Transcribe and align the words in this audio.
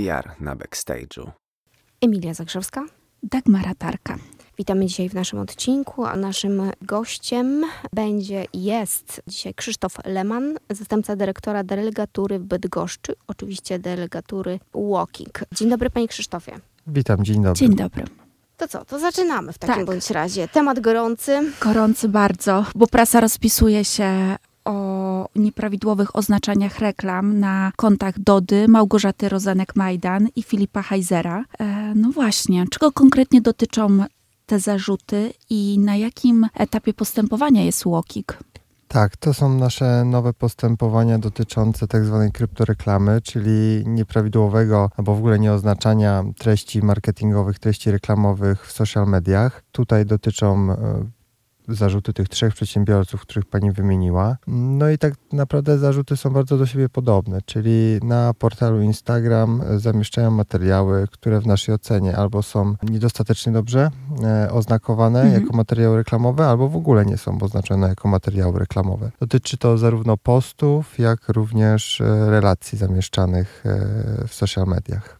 PR 0.00 0.30
na 0.40 0.56
backstage'u. 0.56 1.30
Emilia 2.00 2.34
Zagrzewska. 2.34 2.84
Dagmara 3.22 3.74
Tarka. 3.74 4.16
Witamy 4.58 4.86
dzisiaj 4.86 5.08
w 5.08 5.14
naszym 5.14 5.38
odcinku, 5.38 6.04
a 6.04 6.16
naszym 6.16 6.62
gościem 6.82 7.64
będzie 7.92 8.44
jest 8.54 9.22
dzisiaj 9.26 9.54
Krzysztof 9.54 9.96
Leman, 10.04 10.56
zastępca 10.70 11.16
dyrektora 11.16 11.64
delegatury 11.64 12.38
w 12.38 12.42
Bydgoszczy, 12.44 13.12
oczywiście 13.26 13.78
delegatury 13.78 14.58
Walking. 14.74 15.40
Dzień 15.54 15.68
dobry 15.68 15.90
panie 15.90 16.08
Krzysztofie. 16.08 16.52
Witam, 16.86 17.24
dzień 17.24 17.42
dobry. 17.42 17.54
Dzień 17.54 17.74
dobry. 17.76 18.04
To 18.56 18.68
co, 18.68 18.84
to 18.84 18.98
zaczynamy 18.98 19.52
w 19.52 19.58
takim 19.58 19.76
Tak. 19.76 19.86
bądź 19.86 20.10
razie. 20.10 20.48
Temat 20.48 20.80
gorący. 20.80 21.52
Gorący 21.60 22.08
bardzo, 22.08 22.64
bo 22.74 22.86
prasa 22.86 23.20
rozpisuje 23.20 23.84
się 23.84 24.36
o 24.64 25.28
nieprawidłowych 25.36 26.16
oznaczeniach 26.16 26.78
reklam 26.78 27.40
na 27.40 27.72
kontach 27.76 28.18
Dody, 28.18 28.68
Małgorzaty 28.68 29.28
Rozenek-Majdan 29.28 30.28
i 30.36 30.42
Filipa 30.42 30.82
Heizera. 30.82 31.44
E, 31.58 31.94
no 31.94 32.10
właśnie, 32.10 32.64
czego 32.70 32.92
konkretnie 32.92 33.40
dotyczą 33.40 34.04
te 34.46 34.58
zarzuty 34.58 35.32
i 35.50 35.78
na 35.78 35.96
jakim 35.96 36.46
etapie 36.54 36.94
postępowania 36.94 37.64
jest 37.64 37.86
Łokik? 37.86 38.38
Tak, 38.88 39.16
to 39.16 39.34
są 39.34 39.54
nasze 39.54 40.04
nowe 40.04 40.32
postępowania 40.32 41.18
dotyczące 41.18 41.88
tak 41.88 42.04
zwanej 42.04 42.32
kryptoreklamy, 42.32 43.20
czyli 43.20 43.82
nieprawidłowego 43.86 44.90
albo 44.96 45.14
w 45.14 45.18
ogóle 45.18 45.38
nieoznaczania 45.38 46.24
treści 46.38 46.82
marketingowych, 46.82 47.58
treści 47.58 47.90
reklamowych 47.90 48.66
w 48.66 48.72
social 48.72 49.06
mediach. 49.06 49.62
Tutaj 49.72 50.06
dotyczą 50.06 50.72
e, 50.72 50.76
zarzuty 51.74 52.12
tych 52.12 52.28
trzech 52.28 52.54
przedsiębiorców, 52.54 53.20
których 53.22 53.44
pani 53.44 53.72
wymieniła. 53.72 54.36
No 54.46 54.90
i 54.90 54.98
tak 54.98 55.14
naprawdę 55.32 55.78
zarzuty 55.78 56.16
są 56.16 56.30
bardzo 56.30 56.58
do 56.58 56.66
siebie 56.66 56.88
podobne, 56.88 57.42
czyli 57.42 57.98
na 58.02 58.34
portalu 58.34 58.80
Instagram 58.82 59.62
zamieszczają 59.76 60.30
materiały, 60.30 61.06
które 61.12 61.40
w 61.40 61.46
naszej 61.46 61.74
ocenie 61.74 62.16
albo 62.16 62.42
są 62.42 62.74
niedostatecznie 62.82 63.52
dobrze 63.52 63.90
e, 64.24 64.50
oznakowane 64.52 65.20
Mhm. 65.22 65.42
jako 65.42 65.56
materiały 65.56 65.96
reklamowe, 65.96 66.46
albo 66.46 66.68
w 66.68 66.76
ogóle 66.76 67.06
nie 67.06 67.16
są 67.18 67.38
oznaczone 67.40 67.88
jako 67.88 68.08
materiały 68.08 68.58
reklamowe. 68.58 69.10
Dotyczy 69.20 69.56
to 69.58 69.78
zarówno 69.78 70.16
postów, 70.16 70.98
jak 70.98 71.28
również 71.28 72.00
e, 72.00 72.30
relacji 72.30 72.78
zamieszczanych 72.78 73.62
e, 73.66 74.28
w 74.28 74.34
social 74.34 74.66
mediach. 74.66 75.19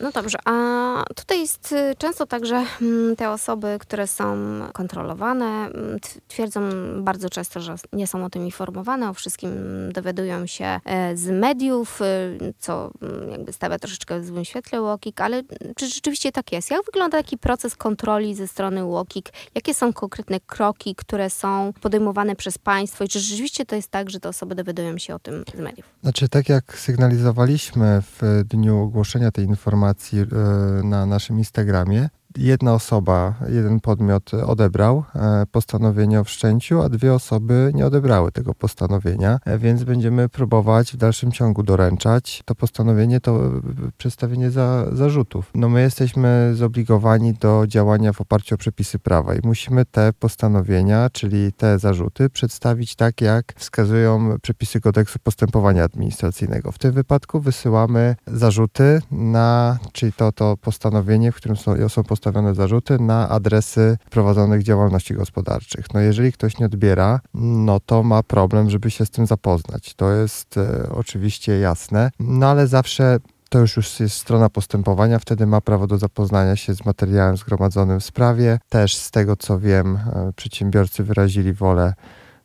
No 0.00 0.10
dobrze, 0.12 0.38
a 0.44 1.04
tutaj 1.14 1.40
jest 1.40 1.72
y, 1.72 1.94
często 1.98 2.26
tak, 2.26 2.46
że 2.46 2.64
mm, 2.82 3.16
te 3.16 3.30
osoby, 3.30 3.76
które 3.80 4.06
są 4.06 4.36
kontrolowane, 4.72 5.46
mm, 5.46 5.98
twierdzą 6.28 6.60
bardzo 7.02 7.30
często, 7.30 7.60
że 7.60 7.74
nie 7.92 8.06
są 8.06 8.24
o 8.24 8.30
tym 8.30 8.44
informowane, 8.44 9.10
o 9.10 9.14
wszystkim 9.14 9.50
dowiadują 9.92 10.46
się 10.46 10.80
e, 10.84 11.16
z 11.16 11.30
mediów, 11.30 12.00
y, 12.02 12.54
co 12.58 12.90
mm, 13.02 13.30
jakby 13.30 13.52
stawia 13.52 13.78
troszeczkę 13.78 14.20
w 14.20 14.26
złym 14.26 14.44
świetle 14.44 14.82
UOKiK, 14.82 15.20
ale 15.20 15.42
czy 15.76 15.86
rzeczywiście 15.86 16.32
tak 16.32 16.52
jest? 16.52 16.70
Jak 16.70 16.84
wygląda 16.84 17.18
taki 17.18 17.38
proces 17.38 17.76
kontroli 17.76 18.34
ze 18.34 18.48
strony 18.48 18.84
UOKiK? 18.84 19.32
Jakie 19.54 19.74
są 19.74 19.92
konkretne 19.92 20.40
kroki, 20.40 20.94
które 20.94 21.30
są 21.30 21.72
podejmowane 21.80 22.36
przez 22.36 22.58
państwo 22.58 23.04
i 23.04 23.08
czy 23.08 23.20
rzeczywiście 23.20 23.66
to 23.66 23.76
jest 23.76 23.88
tak, 23.88 24.10
że 24.10 24.20
te 24.20 24.28
osoby 24.28 24.54
dowiadują 24.54 24.98
się 24.98 25.14
o 25.14 25.18
tym 25.18 25.44
z 25.54 25.60
mediów? 25.60 25.86
Znaczy, 26.02 26.28
tak 26.28 26.48
jak 26.48 26.78
sygnalizowaliśmy 26.78 28.02
w 28.02 28.42
dniu 28.44 28.82
ogłoszenia 28.82 29.30
tej 29.30 29.44
informacji 29.44 29.83
e, 29.90 30.84
na 30.84 31.06
naszym 31.06 31.38
Instagramie, 31.38 32.08
jedna 32.36 32.74
osoba, 32.74 33.34
jeden 33.48 33.80
podmiot 33.80 34.34
odebrał 34.34 35.04
e, 35.14 35.46
postanowienie 35.52 36.20
o 36.20 36.24
wszczęciu, 36.24 36.82
a 36.82 36.88
dwie 36.88 37.14
osoby 37.14 37.72
nie 37.74 37.86
odebrały 37.86 38.32
tego 38.32 38.54
postanowienia, 38.54 39.38
e, 39.44 39.58
więc 39.58 39.84
będziemy 39.84 40.28
próbować 40.28 40.92
w 40.92 40.96
dalszym 40.96 41.32
ciągu 41.32 41.62
doręczać 41.62 42.42
to 42.44 42.54
postanowienie, 42.54 43.20
to 43.20 43.46
e, 43.46 43.50
przedstawienie 43.98 44.50
za, 44.50 44.86
zarzutów. 44.92 45.50
No 45.54 45.68
my 45.68 45.80
jesteśmy 45.80 46.52
zobligowani 46.54 47.34
do 47.34 47.64
działania 47.66 48.12
w 48.12 48.20
oparciu 48.20 48.54
o 48.54 48.58
przepisy 48.58 48.98
prawa 48.98 49.34
i 49.34 49.38
musimy 49.44 49.84
te 49.84 50.12
postanowienia, 50.12 51.10
czyli 51.10 51.52
te 51.52 51.78
zarzuty 51.78 52.30
przedstawić 52.30 52.96
tak, 52.96 53.20
jak 53.20 53.54
wskazują 53.56 54.36
przepisy 54.42 54.80
kodeksu 54.80 55.18
postępowania 55.18 55.84
administracyjnego. 55.84 56.72
W 56.72 56.78
tym 56.78 56.92
wypadku 56.92 57.40
wysyłamy 57.40 58.16
zarzuty 58.26 59.02
na, 59.10 59.78
czyli 59.92 60.12
to, 60.12 60.32
to 60.32 60.56
postanowienie, 60.56 61.32
w 61.32 61.36
którym 61.36 61.56
są, 61.56 61.88
są 61.88 62.04
postawione 62.24 62.54
zarzuty 62.54 62.98
na 62.98 63.28
adresy 63.28 63.98
prowadzonych 64.10 64.62
działalności 64.62 65.14
gospodarczych. 65.14 65.86
No 65.94 66.00
jeżeli 66.00 66.32
ktoś 66.32 66.58
nie 66.58 66.66
odbiera, 66.66 67.20
no 67.34 67.80
to 67.80 68.02
ma 68.02 68.22
problem, 68.22 68.70
żeby 68.70 68.90
się 68.90 69.06
z 69.06 69.10
tym 69.10 69.26
zapoznać. 69.26 69.94
To 69.94 70.12
jest 70.12 70.56
e, 70.56 70.88
oczywiście 70.90 71.58
jasne, 71.58 72.10
no 72.20 72.46
ale 72.46 72.66
zawsze 72.66 73.18
to 73.48 73.58
już, 73.58 73.76
już 73.76 74.00
jest 74.00 74.16
strona 74.16 74.50
postępowania, 74.50 75.18
wtedy 75.18 75.46
ma 75.46 75.60
prawo 75.60 75.86
do 75.86 75.98
zapoznania 75.98 76.56
się 76.56 76.74
z 76.74 76.84
materiałem 76.84 77.36
zgromadzonym 77.36 78.00
w 78.00 78.04
sprawie. 78.04 78.58
Też 78.68 78.96
z 78.96 79.10
tego 79.10 79.36
co 79.36 79.58
wiem, 79.58 79.96
e, 79.96 80.32
przedsiębiorcy 80.36 81.04
wyrazili 81.04 81.52
wolę 81.52 81.94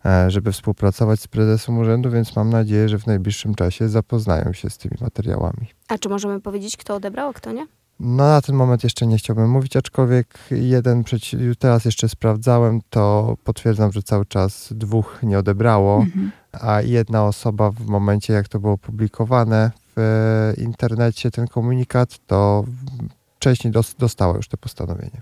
e, 0.05 0.31
żeby 0.31 0.51
współpracować 0.51 1.19
z 1.19 1.27
prezesem 1.27 1.77
urzędu, 1.77 2.11
więc 2.11 2.35
mam 2.35 2.49
nadzieję, 2.49 2.89
że 2.89 2.99
w 2.99 3.07
najbliższym 3.07 3.55
czasie 3.55 3.89
zapoznają 3.89 4.53
się 4.53 4.69
z 4.69 4.77
tymi 4.77 4.97
materiałami. 5.01 5.67
A 5.87 5.97
czy 5.97 6.09
możemy 6.09 6.41
powiedzieć, 6.41 6.77
kto 6.77 6.95
odebrał, 6.95 7.29
a 7.29 7.33
kto 7.33 7.51
nie? 7.51 7.67
No 7.99 8.23
na 8.27 8.41
ten 8.41 8.55
moment 8.55 8.83
jeszcze 8.83 9.07
nie 9.07 9.17
chciałbym 9.17 9.49
mówić, 9.49 9.75
aczkolwiek 9.77 10.39
jeden, 10.51 11.03
teraz 11.59 11.85
jeszcze 11.85 12.09
sprawdzałem, 12.09 12.81
to 12.89 13.35
potwierdzam, 13.43 13.91
że 13.91 14.03
cały 14.03 14.25
czas 14.25 14.73
dwóch 14.75 15.19
nie 15.23 15.39
odebrało, 15.39 15.95
Mhm. 16.01 16.31
a 16.61 16.81
jedna 16.81 17.25
osoba 17.25 17.71
w 17.71 17.85
momencie, 17.85 18.33
jak 18.33 18.47
to 18.47 18.59
było 18.59 18.77
publikowane 18.77 19.71
w 19.95 20.53
internecie, 20.57 21.31
ten 21.31 21.47
komunikat, 21.47 22.19
to 22.27 22.63
wcześniej 23.35 23.71
dos- 23.73 23.95
dostała 23.99 24.35
już 24.35 24.47
to 24.47 24.57
postanowienie. 24.57 25.21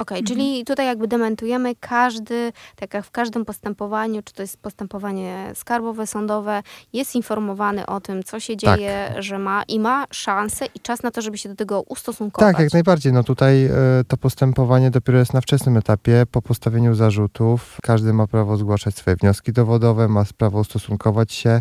Okej, 0.00 0.18
Mhm. 0.18 0.26
czyli 0.26 0.64
tutaj 0.64 0.86
jakby 0.86 1.08
dementujemy 1.08 1.74
każdy, 1.80 2.52
tak 2.76 2.94
jak 2.94 3.04
w 3.04 3.10
każdym 3.10 3.44
postępowaniu, 3.44 4.22
czy 4.22 4.34
to 4.34 4.42
jest 4.42 4.56
postępowanie 4.56 5.52
skarbowe, 5.54 6.06
sądowe, 6.06 6.62
jest 6.92 7.14
informowany 7.14 7.86
o 7.86 8.00
tym, 8.00 8.22
co 8.22 8.40
się 8.40 8.56
Tak. 8.56 8.78
dzieje, 8.78 9.14
że 9.18 9.38
ma 9.38 9.62
i 9.62 9.80
ma 9.80 10.04
szansę 10.10 10.66
i 10.74 10.80
czas 10.80 11.02
na 11.02 11.10
to, 11.10 11.22
żeby 11.22 11.38
się 11.38 11.48
do 11.48 11.54
tego 11.54 11.82
ustosunkować. 11.82 12.52
Tak, 12.54 12.62
jak 12.64 12.72
najbardziej. 12.72 13.12
No 13.12 13.24
tutaj 13.24 13.64
e, 13.64 13.70
to 14.08 14.16
postępowanie 14.16 14.90
dopiero 14.90 15.18
jest 15.18 15.34
na 15.34 15.40
wczesnym 15.40 15.76
etapie. 15.76 16.24
Po 16.30 16.42
postawieniu 16.42 16.94
zarzutów 16.94 17.78
każdy 17.82 18.12
ma 18.12 18.26
prawo 18.26 18.56
zgłaszać 18.56 18.94
swoje 18.94 19.16
wnioski 19.16 19.52
dowodowe, 19.52 20.08
ma 20.08 20.24
prawo 20.38 20.60
ustosunkować 20.60 21.32
się 21.32 21.60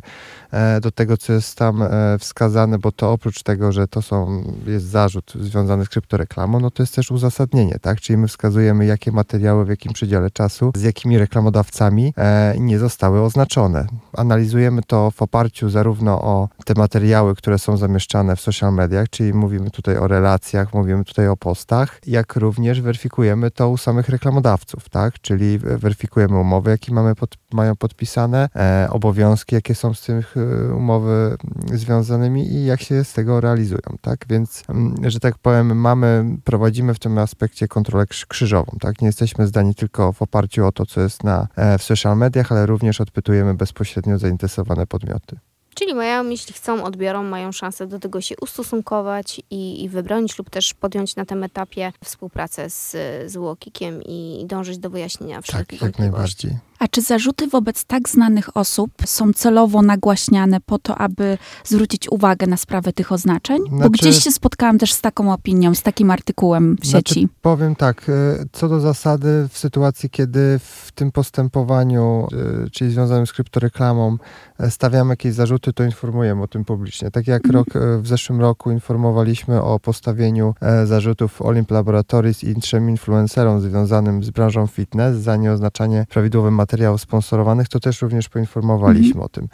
e, 0.52 0.82
do 0.82 0.92
tego, 0.92 1.18
co 1.18 1.34
jest 1.34 1.56
tam 1.58 1.82
e, 1.82 2.18
wskazane, 2.20 2.80
bo 2.80 2.92
to 2.92 3.12
oprócz 3.12 3.44
tego, 3.44 3.72
że 3.72 3.88
to 3.88 4.02
są, 4.02 4.44
jest 4.68 4.86
zarzut 4.86 5.34
związany 5.40 5.86
z 5.86 5.90
kryptoreklamą, 5.90 6.60
no 6.60 6.72
to 6.72 6.84
jest 6.84 6.96
też 6.96 7.12
uzasadnienie, 7.12 7.80
tak? 7.82 8.02
Czyli 8.02 8.18
my 8.18 8.29
wskazujemy, 8.30 8.86
jakie 8.86 9.12
materiały 9.12 9.66
w 9.66 9.70
jakim 9.70 9.94
przedziale 9.94 10.32
czasu, 10.32 10.72
z 10.76 10.82
jakimi 10.82 11.18
reklamodawcami 11.18 12.14
e, 12.18 12.56
nie 12.60 12.80
zostały 12.80 13.22
oznaczone. 13.22 13.88
Analizujemy 14.14 14.82
to 14.88 15.12
w 15.12 15.22
oparciu 15.22 15.70
zarówno 15.70 16.22
o 16.22 16.50
te 16.66 16.74
materiały, 16.78 17.36
które 17.36 17.60
są 17.60 17.78
zamieszczane 17.78 18.36
w 18.36 18.42
social 18.42 18.74
mediach, 18.74 19.10
czyli 19.10 19.34
mówimy 19.34 19.72
tutaj 19.72 19.98
o 19.98 20.08
relacjach, 20.08 20.74
mówimy 20.74 21.04
tutaj 21.06 21.28
o 21.28 21.38
postach, 21.38 22.00
jak 22.08 22.36
również 22.36 22.82
weryfikujemy 22.82 23.52
to 23.52 23.70
u 23.70 23.78
samych 23.78 24.10
reklamodawców, 24.10 24.90
tak? 24.90 25.20
Czyli 25.22 25.60
weryfikujemy 25.60 26.38
umowy, 26.38 26.72
jakie 26.72 26.94
mamy 26.94 27.16
pod, 27.16 27.38
mają 27.54 27.76
podpisane, 27.76 28.50
e, 28.56 28.88
obowiązki, 28.92 29.56
jakie 29.56 29.76
są 29.76 29.94
z 29.94 30.02
tych 30.02 30.36
e, 30.38 30.74
umowy 30.74 31.38
związanymi 31.74 32.54
i 32.54 32.66
jak 32.66 32.82
się 32.82 33.04
z 33.04 33.14
tego 33.14 33.42
realizują, 33.42 33.98
tak? 34.02 34.26
Więc, 34.30 34.64
mm, 34.70 34.96
że 35.04 35.20
tak 35.20 35.38
powiem, 35.38 35.80
mamy, 35.80 36.26
prowadzimy 36.44 36.94
w 36.94 37.00
tym 37.00 37.18
aspekcie 37.18 37.68
kontrolę 37.68 38.06
krz- 38.06 38.19
krzyżową, 38.26 38.78
tak? 38.80 39.02
Nie 39.02 39.08
jesteśmy 39.08 39.48
zdani 39.48 39.76
tylko 39.76 40.14
w 40.14 40.22
oparciu 40.22 40.66
o 40.66 40.72
to, 40.72 40.86
co 40.86 41.02
jest 41.02 41.24
na, 41.24 41.48
e, 41.56 41.78
w 41.78 41.84
social 41.84 42.18
mediach, 42.18 42.52
ale 42.52 42.66
również 42.66 43.02
odpytujemy 43.02 43.54
bezpośrednio 43.54 44.20
zainteresowane 44.20 44.88
podmioty. 44.88 45.40
Czyli 45.76 45.94
mają, 45.94 46.30
jeśli 46.30 46.54
chcą, 46.54 46.84
odbiorą, 46.84 47.24
mają 47.24 47.52
szansę 47.52 47.88
do 47.88 48.00
tego 48.00 48.22
się 48.22 48.36
ustosunkować 48.42 49.42
i, 49.50 49.84
i 49.84 49.90
wybronić 49.90 50.38
lub 50.38 50.50
też 50.50 50.74
podjąć 50.74 51.16
na 51.16 51.26
tym 51.26 51.44
etapie 51.44 51.92
współpracę 52.04 52.70
z, 52.70 52.92
z 53.32 53.36
Łokikiem 53.36 54.04
i 54.04 54.46
dążyć 54.48 54.78
do 54.78 54.90
wyjaśnienia 54.90 55.42
wszelkich 55.42 55.80
Tak, 55.80 55.90
jak 55.90 56.00
najbardziej. 56.00 56.69
A 56.80 56.88
czy 56.88 57.02
zarzuty 57.02 57.48
wobec 57.48 57.86
tak 57.86 58.10
znanych 58.10 58.58
osób 58.58 58.92
są 59.06 59.34
celowo 59.34 59.82
nagłaśniane 59.82 60.58
po 60.66 60.80
to, 60.80 60.98
aby 60.98 61.38
zwrócić 61.66 62.12
uwagę 62.12 62.48
na 62.48 62.58
sprawę 62.58 62.94
tych 62.94 63.12
oznaczeń? 63.12 63.58
Bo 63.70 63.78
Znaczy- 63.78 63.90
gdzieś 63.92 64.24
się 64.24 64.32
spotkałam 64.32 64.78
też 64.78 64.94
z 64.94 65.02
taką 65.02 65.34
opinią, 65.34 65.76
z 65.76 65.82
takim 65.82 66.12
artykułem 66.12 66.76
w 66.82 66.86
Znaczy, 66.86 67.14
sieci. 67.14 67.30
Powiem 67.42 67.76
tak, 67.76 68.10
e, 68.10 68.44
co 68.52 68.70
do 68.70 68.80
zasady, 68.80 69.48
w 69.52 69.58
sytuacji, 69.58 70.10
kiedy 70.10 70.60
w 70.60 70.92
tym 70.96 71.12
postępowaniu, 71.12 72.28
e, 72.66 72.70
czyli 72.70 72.92
związanym 72.92 73.28
z 73.28 73.34
kryptoreklamą, 73.34 74.18
e, 74.60 74.72
stawiamy 74.72 75.10
jakieś 75.10 75.34
zarzuty, 75.34 75.74
to 75.74 75.84
informujemy 75.84 76.44
o 76.44 76.48
tym 76.48 76.66
publicznie. 76.66 77.12
Tak 77.12 77.28
jak 77.28 77.46
Mhm. 77.46 77.56
rok, 77.66 77.84
w 78.04 78.08
zeszłym 78.08 78.42
roku 78.42 78.72
informowaliśmy 78.72 79.62
o 79.62 79.80
postawieniu 79.80 80.54
zarzutów 80.86 81.42
Olymp 81.42 81.72
Laboratories 81.72 82.44
i 82.44 82.56
trzem 82.56 82.90
influencerom 82.90 83.62
związanym 83.62 84.24
z 84.24 84.30
branżą 84.30 84.68
fitness 84.68 85.18
za 85.18 85.36
nieoznaczanie 85.36 86.06
prawidłowych 86.10 86.52
materiałów 86.70 87.02
sponsorowanych, 87.02 87.68
to 87.68 87.80
też 87.80 88.02
również 88.02 88.30
poinformowaliśmy 88.30 89.22
o 89.22 89.30
tym. 89.30 89.48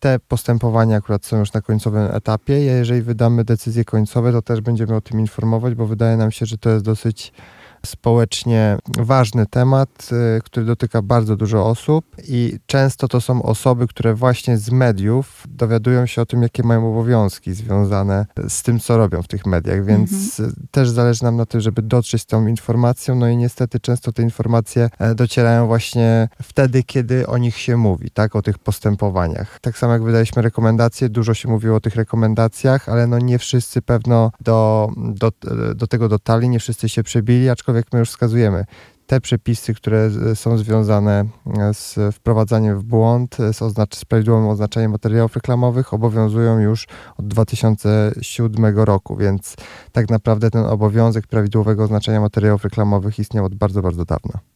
te 0.00 0.18
postępowania 0.18 0.96
akurat 0.96 1.26
są 1.26 1.38
już 1.38 1.52
na 1.52 1.60
końcowym 1.60 2.08
etapie. 2.12 2.60
Jeżeli 2.60 3.02
wydamy 3.02 3.44
decyzje 3.44 3.84
końcowe, 3.84 4.32
to 4.32 4.42
też 4.42 4.60
będziemy 4.60 4.94
o 4.94 5.00
tym 5.00 5.20
informować, 5.20 5.74
bo 5.74 5.86
wydaje 5.86 6.16
nam 6.16 6.30
się, 6.30 6.46
że 6.46 6.58
to 6.58 6.70
jest 6.70 6.84
dosyć 6.84 7.32
społecznie 7.86 8.78
ważny 8.98 9.46
temat, 9.46 10.10
y, 10.36 10.42
który 10.42 10.66
dotyka 10.66 11.02
bardzo 11.02 11.36
dużo 11.36 11.66
osób 11.66 12.04
i 12.28 12.58
często 12.66 13.08
to 13.08 13.20
są 13.20 13.42
osoby, 13.42 13.86
które 13.86 14.14
właśnie 14.14 14.58
z 14.58 14.70
mediów 14.70 15.44
dowiadują 15.48 16.06
się 16.06 16.22
o 16.22 16.26
tym, 16.26 16.42
jakie 16.42 16.62
mają 16.62 16.90
obowiązki 16.90 17.52
związane 17.52 18.26
z 18.48 18.62
tym, 18.62 18.80
co 18.80 18.96
robią 18.96 19.22
w 19.22 19.28
tych 19.28 19.46
mediach, 19.46 19.84
więc 19.84 20.40
mhm. 20.40 20.66
też 20.70 20.90
zależy 20.90 21.24
nam 21.24 21.36
na 21.36 21.46
tym, 21.46 21.60
żeby 21.60 21.82
dotrzeć 21.82 22.22
z 22.22 22.26
tą 22.26 22.46
informacją, 22.46 23.14
no 23.14 23.28
i 23.28 23.36
niestety 23.36 23.80
często 23.80 24.12
te 24.12 24.22
informacje 24.22 24.90
e, 24.98 25.14
docierają 25.14 25.66
właśnie 25.66 26.28
wtedy, 26.42 26.82
kiedy 26.82 27.26
o 27.26 27.38
nich 27.38 27.58
się 27.58 27.76
mówi, 27.76 28.10
tak, 28.10 28.36
o 28.36 28.42
tych 28.42 28.58
postępowaniach. 28.58 29.60
Tak 29.60 29.78
samo 29.78 29.92
jak 29.92 30.02
wydaliśmy 30.02 30.42
rekomendacje, 30.42 31.08
dużo 31.08 31.34
się 31.34 31.48
mówiło 31.48 31.76
o 31.76 31.80
tych 31.80 31.96
rekomendacjach, 31.96 32.88
ale 32.88 33.06
no 33.06 33.18
nie 33.18 33.38
wszyscy 33.38 33.82
pewno 33.82 34.30
do, 34.40 34.90
do, 34.96 35.32
do 35.74 35.86
tego 35.86 36.08
dotarli, 36.08 36.48
nie 36.48 36.58
wszyscy 36.58 36.88
się 36.88 37.02
przebili, 37.02 37.48
aczkolwiek 37.48 37.71
aczkolwiek 37.72 37.92
my 37.92 37.98
już 37.98 38.08
wskazujemy, 38.08 38.64
te 39.06 39.20
przepisy, 39.20 39.74
które 39.74 40.10
są 40.34 40.58
związane 40.58 41.24
e, 41.58 41.74
z 41.74 41.98
wprowadzaniem 42.14 42.78
w 42.78 42.84
błąd, 42.84 43.40
e, 43.40 43.52
z, 43.52 43.62
oznacz- 43.62 43.96
z 43.96 44.04
prawidłowym 44.04 44.48
oznaczeniem 44.48 44.90
materiałów 44.90 45.34
reklamowych, 45.34 45.94
obowiązują 45.94 46.58
już 46.58 46.86
od 47.16 47.28
2007 47.28 48.78
roku, 48.78 49.16
więc 49.16 49.56
tak 49.92 50.10
naprawdę 50.10 50.50
ten 50.50 50.64
obowiązek 50.64 51.26
prawidłowego 51.26 51.84
oznaczenia 51.84 52.20
materiałów 52.20 52.64
reklamowych 52.64 53.18
istniał 53.18 53.44
od 53.44 53.54
bardzo, 53.54 53.82
bardzo 53.82 54.04
dawna. 54.04 54.51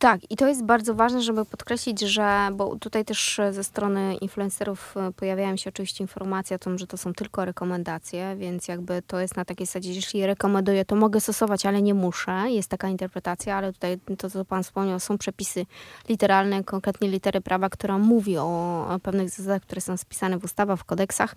Tak, 0.00 0.20
i 0.30 0.36
to 0.36 0.48
jest 0.48 0.64
bardzo 0.64 0.94
ważne, 0.94 1.22
żeby 1.22 1.44
podkreślić, 1.44 2.00
że, 2.00 2.48
bo 2.52 2.76
tutaj 2.76 3.04
też 3.04 3.40
ze 3.50 3.64
strony 3.64 4.14
influencerów 4.14 4.94
e, 4.96 5.12
pojawiają 5.12 5.56
się 5.56 5.70
oczywiście 5.70 6.04
informacje 6.04 6.56
o 6.56 6.58
tym, 6.58 6.78
że 6.78 6.86
to 6.86 6.96
są 6.96 7.12
tylko 7.12 7.44
rekomendacje, 7.44 8.36
więc 8.36 8.68
jakby 8.68 9.02
to 9.06 9.20
jest 9.20 9.36
na 9.36 9.44
takiej 9.44 9.66
zasadzie, 9.66 9.92
jeśli 9.92 10.26
rekomenduję, 10.26 10.84
to 10.84 10.96
mogę 10.96 11.20
stosować, 11.20 11.66
ale 11.66 11.82
nie 11.82 11.94
muszę. 11.94 12.44
Jest 12.48 12.68
taka 12.68 12.88
interpretacja, 12.88 13.56
ale 13.56 13.72
tutaj 13.72 13.98
to, 14.18 14.30
co 14.30 14.44
Pan 14.44 14.62
wspomniał, 14.62 15.00
są 15.00 15.18
przepisy 15.18 15.66
literalne, 16.08 16.64
konkretnie 16.64 17.08
litery 17.08 17.40
prawa, 17.40 17.68
która 17.68 17.98
mówi 17.98 18.38
o, 18.38 18.86
o 18.88 18.98
pewnych 18.98 19.30
zasadach, 19.30 19.62
które 19.62 19.80
są 19.80 19.96
spisane 19.96 20.38
w 20.38 20.44
ustawach, 20.44 20.78
w 20.78 20.84
kodeksach 20.84 21.36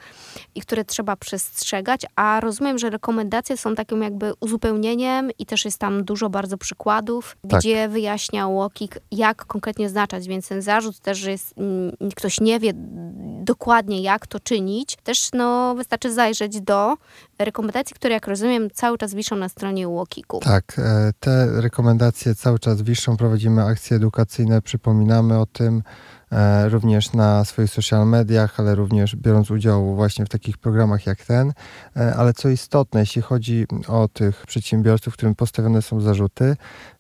i 0.56 0.62
które 0.62 0.86
trzeba 0.86 1.16
przestrzegać, 1.16 2.02
a 2.16 2.40
rozumiem, 2.40 2.78
że 2.78 2.90
rekomendacje 2.90 3.58
są 3.58 3.76
takim 3.76 4.02
jakby 4.02 4.34
uzupełnieniem 4.40 5.32
i 5.40 5.46
też 5.46 5.66
jest 5.66 5.78
tam 5.78 6.04
dużo 6.04 6.30
bardzo 6.30 6.58
przykładów, 6.58 7.38
tak. 7.50 7.60
gdzie 7.60 7.90
wyjaśniał 7.90 8.51
Łokik, 8.52 9.00
jak 9.12 9.46
konkretnie 9.46 9.90
znaczać, 9.90 10.28
więc 10.28 10.48
ten 10.48 10.62
zarzut 10.62 11.00
też, 11.00 11.18
że 11.18 11.32
jest, 11.32 11.56
ktoś 12.16 12.42
nie 12.42 12.60
wie 12.60 12.72
dokładnie 13.44 14.02
jak 14.02 14.28
to 14.28 14.40
czynić, 14.40 14.98
też 15.04 15.30
no, 15.34 15.76
wystarczy 15.76 16.14
zajrzeć 16.14 16.62
do 16.62 16.98
rekomendacji, 17.40 17.96
które 17.96 18.14
jak 18.14 18.28
rozumiem 18.28 18.70
cały 18.74 18.98
czas 18.98 19.14
wiszą 19.14 19.36
na 19.36 19.50
stronie 19.50 19.88
Łokiku. 19.88 20.40
Tak, 20.40 20.76
e, 20.78 21.12
te 21.20 21.62
rekomendacje 21.62 22.36
cały 22.36 22.60
czas 22.60 22.82
wiszą, 22.82 23.18
prowadzimy 23.18 23.64
akcje 23.64 23.98
edukacyjne, 23.98 24.62
przypominamy 24.62 25.40
o 25.40 25.46
tym, 25.46 25.84
również 26.70 27.14
na 27.14 27.46
swoich 27.46 27.70
social 27.70 28.08
mediach, 28.08 28.60
ale 28.60 28.76
również 28.76 29.16
biorąc 29.16 29.52
udział 29.52 29.96
właśnie 29.96 30.26
w 30.26 30.30
takich 30.30 30.58
programach 30.58 31.06
jak 31.06 31.26
ten. 31.26 31.54
E, 31.98 32.16
ale 32.16 32.34
co 32.34 32.50
istotne, 32.50 33.00
jeśli 33.00 33.22
chodzi 33.22 33.66
o 33.88 34.08
tych 34.08 34.46
przedsiębiorców, 34.46 35.14
którym 35.14 35.36
postawione 35.36 35.82
są 35.82 36.02
zarzuty, 36.02 36.56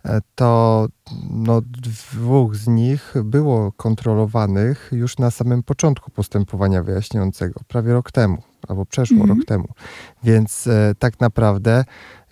e, 0.06 0.19
to 0.36 0.88
no, 1.30 1.62
dwóch 1.62 2.56
z 2.56 2.68
nich 2.68 3.13
było 3.24 3.72
kontrolowanych 3.72 4.89
już 4.92 5.18
na 5.18 5.31
samym 5.31 5.63
początku 5.63 6.12
postępowania 6.12 6.83
wyjaśniającego, 6.83 7.60
prawie 7.68 7.94
rok 7.94 8.12
temu, 8.12 8.44
albo 8.68 8.86
przeszło 8.86 9.18
mhm. 9.18 9.39
rok 9.39 9.48
temu. 9.48 9.68
Więc 10.24 10.69
tak 11.00 11.19
naprawdę 11.19 11.83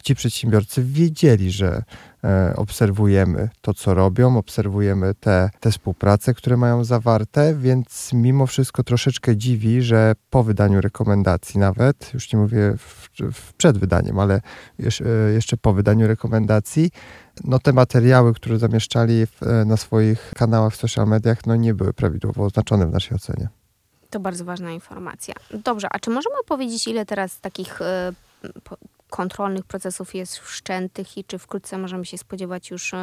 ci 0.10 0.16
przedsiębiorcy 0.16 0.84
wiedzieli, 0.84 1.52
że 1.52 1.84
e, 2.24 2.54
obserwujemy 2.56 3.50
to, 3.62 3.74
co 3.74 3.94
robią, 3.94 4.38
obserwujemy 4.38 5.16
te, 5.16 5.50
te 5.60 5.72
współprace, 5.72 6.34
które 6.34 6.58
mają 6.58 6.84
zawarte, 6.84 7.56
więc 7.56 8.10
mimo 8.14 8.48
wszystko 8.48 8.84
troszeczkę 8.84 9.38
dziwi, 9.38 9.82
że 9.82 10.16
po 10.30 10.44
wydaniu 10.44 10.82
rekomendacji 10.82 11.60
nawet, 11.60 12.14
już 12.14 12.34
nie 12.34 12.40
mówię 12.40 12.74
w, 12.78 13.10
w 13.34 13.54
przed 13.54 13.78
wydaniem, 13.78 14.20
ale 14.20 14.42
jeszcze, 14.80 15.04
jeszcze 15.34 15.58
po 15.58 15.74
wydaniu 15.74 16.08
rekomendacji, 16.08 16.92
no 17.44 17.60
te 17.60 17.74
materiały, 17.74 18.34
które 18.34 18.60
zamieszczali 18.60 19.26
w, 19.26 19.44
e, 19.44 19.66
na 19.66 19.78
swoich 19.78 20.32
kanałach 20.36 20.74
w 20.74 20.76
social 20.76 21.08
mediach, 21.08 21.46
no 21.46 21.56
nie 21.56 21.74
były 21.74 21.94
prawidłowo 21.94 22.44
oznaczone 22.46 22.88
w 22.88 22.92
naszej 22.92 23.16
ocenie. 23.16 23.48
To 24.10 24.20
bardzo 24.20 24.46
ważna 24.46 24.72
informacja. 24.72 25.34
Dobrze, 25.64 25.88
a 25.92 26.00
czy 26.00 26.10
możemy 26.10 26.36
powiedzieć, 26.48 26.88
ile 26.88 27.06
teraz 27.06 27.40
takich 27.40 27.82
y, 27.82 27.86
kontrolnych 29.10 29.66
procesów 29.66 30.16
jest 30.16 30.38
wszczętych 30.38 31.18
i 31.18 31.24
czy 31.24 31.38
wkrótce 31.38 31.78
możemy 31.78 32.06
się 32.06 32.18
spodziewać 32.18 32.72
już 32.72 32.94
e, 32.94 32.98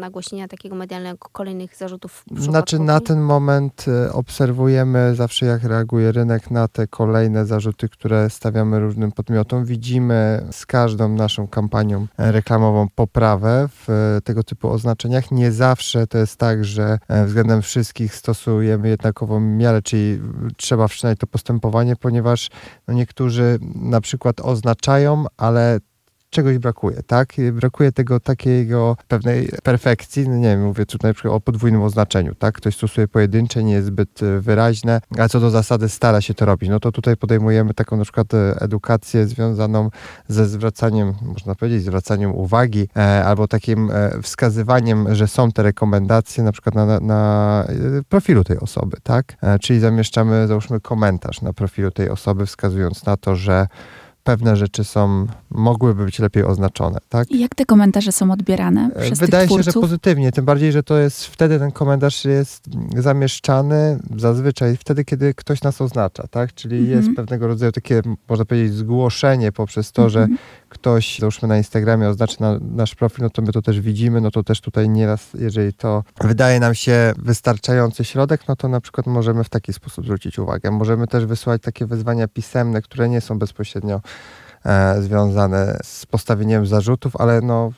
nagłośnienia 0.00 0.48
takiego 0.48 0.74
medialnego 0.74 1.28
kolejnych 1.32 1.76
zarzutów? 1.76 2.24
Znaczy 2.36 2.78
na 2.78 3.00
ten 3.00 3.20
moment 3.20 3.84
e, 3.88 4.12
obserwujemy 4.12 5.14
zawsze 5.14 5.46
jak 5.46 5.64
reaguje 5.64 6.12
rynek 6.12 6.50
na 6.50 6.68
te 6.68 6.86
kolejne 6.86 7.46
zarzuty, 7.46 7.88
które 7.88 8.30
stawiamy 8.30 8.80
różnym 8.80 9.12
podmiotom. 9.12 9.64
Widzimy 9.64 10.46
z 10.50 10.66
każdą 10.66 11.08
naszą 11.08 11.48
kampanią 11.48 12.06
reklamową 12.18 12.88
poprawę 12.94 13.68
w 13.68 13.90
e, 13.90 14.20
tego 14.20 14.42
typu 14.42 14.68
oznaczeniach. 14.68 15.30
Nie 15.30 15.52
zawsze 15.52 16.06
to 16.06 16.18
jest 16.18 16.36
tak, 16.36 16.64
że 16.64 16.98
względem 17.26 17.62
wszystkich 17.62 18.14
stosujemy 18.14 18.88
jednakową 18.88 19.40
miarę, 19.40 19.82
czyli 19.82 20.20
trzeba 20.56 20.88
wszczynać 20.88 21.18
to 21.18 21.26
postępowanie, 21.26 21.96
ponieważ 21.96 22.50
no 22.88 22.94
niektórzy 22.94 23.58
na 23.74 24.00
przykład 24.00 24.40
oznaczają, 24.40 25.24
ale 25.36 25.51
ale 25.52 25.80
czegoś 26.32 26.58
brakuje, 26.58 27.02
tak? 27.06 27.32
Brakuje 27.52 27.92
tego 27.92 28.20
takiego 28.20 28.96
pewnej 29.08 29.48
perfekcji, 29.62 30.28
no 30.28 30.36
nie 30.36 30.48
wiem, 30.48 30.64
mówię 30.64 30.86
tutaj 30.86 31.10
na 31.10 31.14
przykład 31.14 31.34
o 31.34 31.40
podwójnym 31.40 31.82
oznaczeniu, 31.82 32.34
tak? 32.34 32.54
Ktoś 32.54 32.76
stosuje 32.76 33.08
pojedyncze, 33.08 33.64
nie 33.64 33.72
jest 33.72 33.86
zbyt 33.86 34.22
e, 34.22 34.40
wyraźne, 34.40 35.00
a 35.18 35.28
co 35.28 35.40
do 35.40 35.50
zasady 35.50 35.88
stara 35.88 36.20
się 36.20 36.34
to 36.34 36.44
robić. 36.46 36.70
No 36.70 36.80
to 36.80 36.92
tutaj 36.92 37.16
podejmujemy 37.16 37.74
taką 37.74 37.96
na 37.96 38.02
przykład 38.02 38.34
e, 38.34 38.60
edukację 38.60 39.26
związaną 39.26 39.90
ze 40.28 40.46
zwracaniem, 40.46 41.12
można 41.22 41.54
powiedzieć, 41.54 41.82
zwracaniem 41.82 42.34
uwagi 42.34 42.88
e, 42.96 43.24
albo 43.24 43.48
takim 43.48 43.90
e, 43.90 44.22
wskazywaniem, 44.22 45.14
że 45.14 45.28
są 45.28 45.52
te 45.52 45.62
rekomendacje 45.62 46.44
na 46.44 46.52
przykład 46.52 46.74
na, 46.74 47.00
na 47.00 47.64
e, 47.68 48.02
profilu 48.08 48.44
tej 48.44 48.58
osoby, 48.58 48.96
tak? 49.02 49.36
E, 49.42 49.58
czyli 49.58 49.80
zamieszczamy, 49.80 50.46
załóżmy, 50.46 50.80
komentarz 50.80 51.42
na 51.42 51.52
profilu 51.52 51.90
tej 51.90 52.08
osoby, 52.10 52.46
wskazując 52.46 53.06
na 53.06 53.16
to, 53.16 53.36
że 53.36 53.66
pewne 54.24 54.56
rzeczy 54.56 54.84
są, 54.84 55.26
mogłyby 55.50 56.04
być 56.04 56.18
lepiej 56.18 56.44
oznaczone, 56.44 56.98
tak? 57.08 57.30
I 57.30 57.40
jak 57.40 57.54
te 57.54 57.66
komentarze 57.66 58.12
są 58.12 58.30
odbierane 58.30 58.90
e, 58.94 59.02
przez 59.02 59.18
Wydaje 59.18 59.48
się, 59.48 59.62
że 59.62 59.72
pozytywnie, 59.72 60.32
tym 60.32 60.44
bardziej, 60.44 60.72
że 60.72 60.82
to 60.82 60.98
jest 60.98 61.26
wtedy 61.26 61.58
ten 61.58 61.70
komentarz 61.70 62.24
jest 62.24 62.64
zamieszczany 62.96 63.98
zazwyczaj 64.16 64.76
wtedy, 64.76 65.04
kiedy 65.04 65.34
ktoś 65.34 65.62
nas 65.62 65.80
oznacza, 65.80 66.26
tak? 66.30 66.54
Czyli 66.54 66.86
-hmm. 66.86 66.90
jest 66.90 67.08
pewnego 67.16 67.46
rodzaju 67.46 67.72
takie, 67.72 68.02
można 68.28 68.44
powiedzieć, 68.44 68.74
zgłoszenie 68.74 69.52
poprzez 69.52 69.92
to, 69.92 70.06
-hmm. 70.06 70.08
że 70.08 70.20
mhm. 70.20 70.38
ktoś, 70.68 71.18
załóżmy 71.18 71.48
na 71.48 71.56
Instagramie 71.56 72.08
oznaczy 72.08 72.36
na, 72.40 72.58
nasz 72.60 72.94
profil, 72.94 73.22
no 73.22 73.30
to 73.30 73.42
my 73.42 73.52
to 73.52 73.62
też 73.62 73.80
widzimy, 73.80 74.20
no 74.20 74.30
to 74.30 74.42
też 74.42 74.60
tutaj 74.60 74.88
nieraz, 74.88 75.30
jeżeli 75.34 75.72
to 75.72 76.04
wydaje 76.20 76.60
nam 76.60 76.74
się 76.74 77.12
wystarczający 77.18 78.04
środek, 78.04 78.48
no 78.48 78.56
to 78.56 78.68
na 78.68 78.80
przykład 78.80 79.06
możemy 79.06 79.44
w 79.44 79.48
taki 79.48 79.72
sposób 79.72 80.04
zwrócić 80.04 80.38
uwagę. 80.38 80.70
Możemy 80.70 81.06
też 81.06 81.26
wysłać 81.26 81.62
takie 81.62 81.86
wezwania 81.86 82.28
pisemne, 82.28 82.82
które 82.82 83.08
nie 83.08 83.20
są 83.20 83.38
bezpośrednio 83.38 84.00
e, 84.64 85.02
związane 85.02 85.78
z 85.82 86.06
postawieniem 86.06 86.66
zarzutów, 86.66 87.16
ale 87.16 87.40
no, 87.40 87.72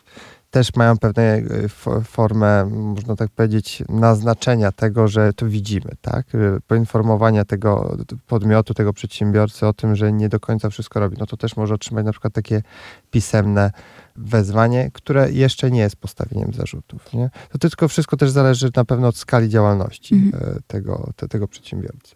też 0.55 0.75
mają 0.75 0.99
pewną 0.99 1.23
e, 1.23 1.69
formę, 2.05 2.64
można 2.64 3.17
tak 3.17 3.31
powiedzieć, 3.31 3.83
naznaczenia 3.88 4.73
tego, 4.73 5.09
że 5.09 5.33
to 5.33 5.47
widzimy, 5.47 5.91
tak? 6.00 6.26
Poinformowania 6.67 7.45
tego 7.45 7.97
podmiotu, 8.26 8.75
tego 8.75 8.93
przedsiębiorcy 8.93 9.67
o 9.67 9.73
tym, 9.73 9.97
że 9.97 10.12
nie 10.12 10.29
do 10.29 10.41
końca 10.41 10.71
wszystko 10.71 11.00
robi. 11.00 11.17
No 11.21 11.26
to 11.26 11.37
też 11.37 11.57
może 11.57 11.75
otrzymać 11.75 12.05
na 12.05 12.12
przykład 12.12 12.33
takie 12.33 12.62
pisemne 13.11 13.71
wezwanie, 14.17 14.91
które 14.93 15.33
jeszcze 15.33 15.71
nie 15.71 15.81
jest 15.81 15.97
postawieniem 15.97 16.53
zarzutów. 16.53 17.12
Nie? 17.12 17.31
To 17.50 17.59
tylko 17.59 17.88
wszystko 17.88 18.17
też 18.17 18.31
zależy 18.31 18.71
na 18.76 18.85
pewno 18.85 19.09
od 19.09 19.17
skali 19.17 19.49
działalności 19.49 20.14
mhm. 20.14 20.57
E, 20.57 20.61
tego, 20.67 21.11
te, 21.17 21.29
tego 21.29 21.49
przedsiębiorcy. 21.49 22.14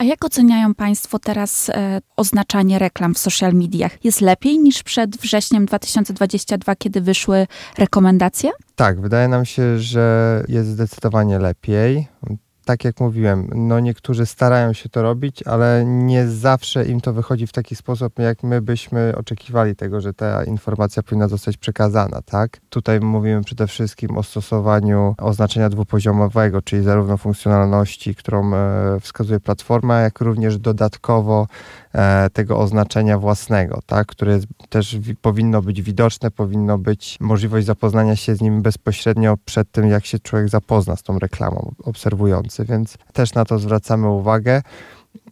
A 0.00 0.04
jak 0.04 0.24
oceniają 0.24 0.74
Państwo 0.74 1.18
teraz 1.18 1.68
e, 1.68 2.00
oznaczanie 2.16 2.78
reklam 2.78 3.14
w 3.14 3.18
social 3.18 3.52
mediach? 3.52 4.04
Jest 4.04 4.20
lepiej 4.20 4.58
niż 4.58 4.82
przed 4.82 5.16
wrześniem 5.16 5.66
2022, 5.66 6.76
kiedy 6.76 7.00
wyszły 7.00 7.46
rekomendacje? 7.78 8.50
Tak, 8.76 9.00
wydaje 9.00 9.28
nam 9.28 9.44
się, 9.44 9.78
że 9.78 10.44
jest 10.48 10.68
zdecydowanie 10.68 11.38
lepiej 11.38 12.06
tak 12.70 12.84
jak 12.84 13.00
mówiłem, 13.00 13.48
no 13.54 13.80
niektórzy 13.80 14.26
starają 14.26 14.72
się 14.72 14.88
to 14.88 15.02
robić, 15.02 15.42
ale 15.42 15.84
nie 15.86 16.28
zawsze 16.28 16.84
im 16.84 17.00
to 17.00 17.12
wychodzi 17.12 17.46
w 17.46 17.52
taki 17.52 17.76
sposób, 17.76 18.18
jak 18.18 18.42
my 18.42 18.60
byśmy 18.62 19.14
oczekiwali 19.16 19.76
tego, 19.76 20.00
że 20.00 20.14
ta 20.14 20.44
informacja 20.44 21.02
powinna 21.02 21.28
zostać 21.28 21.56
przekazana, 21.56 22.22
tak? 22.22 22.60
Tutaj 22.68 23.00
mówimy 23.00 23.44
przede 23.44 23.66
wszystkim 23.66 24.18
o 24.18 24.22
stosowaniu 24.22 25.14
oznaczenia 25.18 25.68
dwupoziomowego, 25.68 26.62
czyli 26.62 26.82
zarówno 26.82 27.16
funkcjonalności, 27.16 28.14
którą 28.14 28.54
e, 28.54 29.00
wskazuje 29.00 29.40
platforma, 29.40 30.00
jak 30.00 30.20
również 30.20 30.58
dodatkowo 30.58 31.46
tego 32.32 32.58
oznaczenia 32.58 33.18
własnego, 33.18 33.80
tak? 33.86 34.06
które 34.06 34.38
też 34.68 34.98
powinno 35.22 35.62
być 35.62 35.82
widoczne, 35.82 36.30
powinno 36.30 36.78
być 36.78 37.16
możliwość 37.20 37.66
zapoznania 37.66 38.16
się 38.16 38.34
z 38.34 38.40
nim 38.40 38.62
bezpośrednio 38.62 39.36
przed 39.44 39.70
tym, 39.70 39.88
jak 39.88 40.06
się 40.06 40.18
człowiek 40.18 40.48
zapozna 40.48 40.96
z 40.96 41.02
tą 41.02 41.18
reklamą 41.18 41.74
obserwujący, 41.84 42.64
więc 42.64 42.98
też 43.12 43.34
na 43.34 43.44
to 43.44 43.58
zwracamy 43.58 44.08
uwagę. 44.08 44.62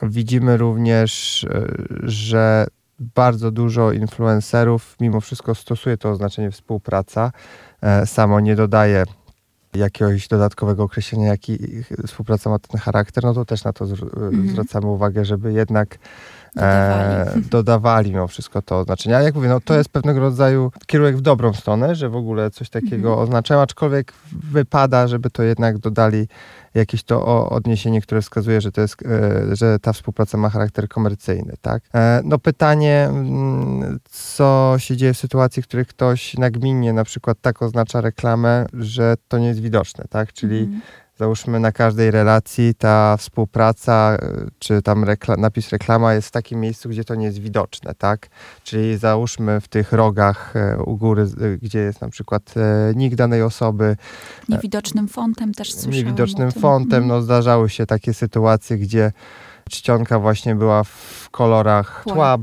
Widzimy 0.03 0.57
również, 0.57 1.45
e, 1.45 1.67
że 2.03 2.67
bardzo 3.01 3.51
dużo 3.51 3.93
influencerów 3.93 4.97
mimo 5.01 5.21
wszystko 5.21 5.55
stosuje 5.55 5.97
to 5.97 6.11
oznaczenie 6.11 6.51
współpraca. 6.51 7.33
E, 7.83 8.07
samo 8.07 8.41
nie 8.41 8.57
dodaje 8.57 9.05
jakiegoś 9.75 10.29
dodatkowego 10.29 10.83
określenia, 10.83 11.27
jaki 11.27 11.59
współpraca 12.07 12.51
ma 12.51 12.59
ten 12.59 12.81
charakter, 12.81 13.25
no 13.25 13.35
to 13.35 13.45
też 13.45 13.65
na 13.65 13.73
to 13.73 13.85
mhm. 13.85 14.49
zwracamy 14.49 14.87
uwagę, 14.87 15.25
żeby 15.25 15.53
jednak 15.53 15.99
dodawali. 16.59 17.41
E, 17.47 17.51
dodawali 17.51 18.11
mimo 18.11 18.29
wszystko 18.29 18.63
to 18.63 18.79
oznaczenie. 18.79 19.17
A 19.17 19.23
jak 19.23 19.35
mówię, 19.35 19.49
no 19.49 19.61
to 19.61 19.75
jest 19.75 19.89
pewnego 19.89 20.21
rodzaju 20.21 20.73
kierunek 20.87 21.17
w 21.17 21.21
dobrą 21.21 21.53
stronę, 21.53 21.95
że 21.95 22.09
w 22.09 22.17
ogóle 22.17 22.51
coś 22.51 22.71
takiego 22.71 23.09
mhm. 23.09 23.19
oznaczają, 23.19 23.61
aczkolwiek 23.61 24.13
wypada, 24.33 25.07
żeby 25.07 25.31
to 25.31 25.43
jednak 25.43 25.79
dodali 25.79 26.29
jakieś 26.75 27.03
to 27.03 27.49
odniesienie, 27.51 28.01
które 28.01 28.23
wskazuje, 28.23 28.61
że, 28.61 28.73
to 28.73 28.81
jest, 28.81 28.97
e, 29.07 29.57
że 29.57 29.79
ta 29.79 29.93
współpraca 29.93 30.39
ma 30.39 30.51
charakter 30.51 30.89
komercyjny. 30.89 31.55
Tak? 31.61 31.83
E, 31.95 32.21
no 32.25 32.39
pytanie, 32.39 33.07
mm, 33.11 33.99
co 34.11 34.75
się 34.79 34.97
dzieje 34.97 35.15
w 35.15 35.19
sytuacji, 35.19 35.63
w 35.63 35.67
której 35.67 35.87
ktoś 35.87 36.35
nagminnie 36.35 36.93
na 36.93 37.05
przykład 37.05 37.39
tak 37.41 37.63
oznacza 37.63 38.01
reklamę, 38.01 38.67
że 38.73 39.15
to 39.29 39.39
nie 39.39 39.47
jest 39.47 39.61
widoczne, 39.61 40.05
tak? 40.11 40.33
czyli 40.33 40.59
mhm 40.59 40.81
załóżmy 41.19 41.61
na 41.61 41.73
każdej 41.73 42.11
relacji 42.11 42.75
ta 42.75 43.17
współpraca, 43.17 44.17
y, 44.23 44.51
czy 44.59 44.83
tam 44.83 45.05
rekla 45.05 45.37
napis 45.37 45.71
reklama 45.71 46.15
jest 46.15 46.29
w 46.29 46.31
takim 46.31 46.61
miejscu, 46.61 46.89
gdzie 46.89 47.05
to 47.05 47.15
nie 47.15 47.27
jest 47.27 47.39
widoczne, 47.39 47.95
tak? 47.95 48.29
Czyli 48.65 48.99
załóżmy 48.99 49.61
w 49.61 49.69
tych 49.69 49.93
rogach 49.93 50.55
y, 50.57 50.83
u 50.83 50.97
góry, 50.97 51.23
y, 51.43 51.59
gdzie 51.63 51.79
jest 51.79 52.01
na 52.01 52.09
przykład 52.09 52.55
nick 52.95 53.17
danej 53.17 53.43
osoby. 53.43 53.97
Niewidocznym 54.49 55.09
fontem 55.09 55.55
też 55.55 55.73
słyszałam 55.75 55.95
Niewidocznym 55.95 56.53
fontem, 56.53 57.07
no 57.07 57.23
zdarzały 57.23 57.71
się 57.71 57.87
takie 57.87 58.15
sytuacje, 58.15 58.79
gdzie 58.79 59.13
czcionka 59.71 60.19
właśnie 60.19 60.55
była 60.55 60.85
w 60.85 61.29
kolorach 61.31 62.03
tła, 62.05 62.15
tła 62.15 62.35
mhm. 62.35 62.43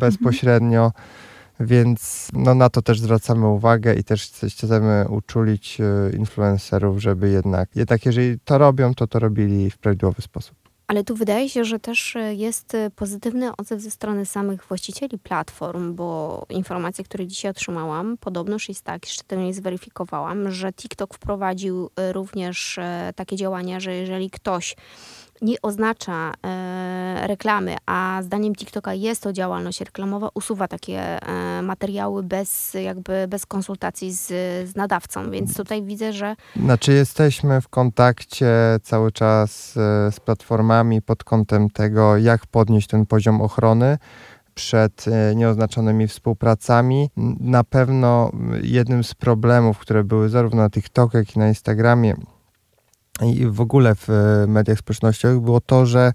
Więc 1.60 2.30
no, 2.34 2.56
na 2.56 2.70
to 2.70 2.82
też 2.82 3.00
zwracamy 3.00 3.48
uwagę 3.48 3.96
i 3.96 4.04
też 4.04 4.32
chcemy 4.50 5.06
uczulić 5.10 5.78
e, 5.82 6.16
influencerów, 6.18 7.02
żeby 7.02 7.30
jednak, 7.30 7.70
jednak 7.76 8.06
jeżeli 8.06 8.40
to 8.40 8.58
robią, 8.58 8.94
to 8.94 9.08
to 9.08 9.20
robili 9.20 9.72
w 9.72 9.78
prawidłowy 9.78 10.22
sposób. 10.22 10.56
Ale 10.88 11.04
tu 11.04 11.16
wydaje 11.16 11.50
się, 11.50 11.66
że 11.66 11.80
też 11.80 12.16
e, 12.16 12.34
jest 12.34 12.76
e, 12.76 12.90
pozytywny 12.90 13.56
odzew 13.56 13.82
ze 13.82 13.92
strony 13.92 14.26
samych 14.26 14.66
właścicieli 14.66 15.20
platform, 15.20 15.96
bo 15.96 16.46
informacje, 16.50 17.04
które 17.04 17.28
dzisiaj 17.28 17.52
otrzymałam, 17.52 18.18
podobnoż 18.18 18.70
jest 18.70 18.82
tak, 18.82 19.06
jeszcze 19.06 19.24
tego 19.24 19.42
nie 19.42 19.54
zweryfikowałam, 19.54 20.52
że 20.52 20.74
TikTok 20.74 21.14
wprowadził 21.14 21.90
również 22.12 22.80
takie 23.16 23.36
działania, 23.36 23.80
że 23.80 23.94
jeżeli 23.94 24.30
ktoś 24.30 24.76
nie 25.42 25.62
oznacza 25.62 26.34
e, 26.46 27.28
reklamy, 27.28 27.76
a 27.86 28.20
zdaniem 28.24 28.56
TikToka 28.56 28.94
jest 28.94 29.24
to 29.24 29.34
działalność 29.34 29.82
reklamowa, 29.82 30.30
usuwa 30.34 30.68
takie 30.68 31.00
e, 31.00 31.62
materiały 31.62 32.24
bez, 32.24 32.74
jakby 32.74 33.28
bez 33.28 33.46
konsultacji 33.46 34.12
z, 34.12 34.28
z 34.70 34.76
nadawcą, 34.76 35.32
więc 35.32 35.58
tutaj 35.58 35.84
widzę, 35.84 36.14
że... 36.14 36.36
Znaczy 36.56 36.94
jesteśmy 36.94 37.62
w 37.62 37.68
kontakcie 37.68 38.48
cały 38.84 39.12
czas 39.12 39.78
e, 39.78 40.12
z 40.12 40.20
platformami 40.20 41.02
pod 41.02 41.24
kątem 41.24 41.70
tego, 41.70 42.18
jak 42.18 42.48
podnieść 42.48 42.88
ten 42.88 43.06
poziom 43.06 43.42
ochrony 43.42 43.98
przed 44.56 45.06
e, 45.08 45.36
nieoznaczonymi 45.36 46.08
współpracami. 46.08 47.10
Na 47.40 47.64
pewno 47.64 48.32
jednym 48.62 49.04
z 49.04 49.14
problemów, 49.14 49.78
które 49.78 50.04
były 50.04 50.30
zarówno 50.30 50.62
na 50.62 50.70
TikToku, 50.70 51.18
jak 51.18 51.36
i 51.36 51.40
na 51.40 51.48
Instagramie, 51.48 52.16
i 53.22 53.48
w 53.48 53.62
ogóle 53.62 53.96
w 53.96 54.10
e, 54.10 54.48
mediach 54.48 54.80
społecznościowych 54.80 55.40
było 55.40 55.62
to, 55.62 55.86
że 55.86 56.14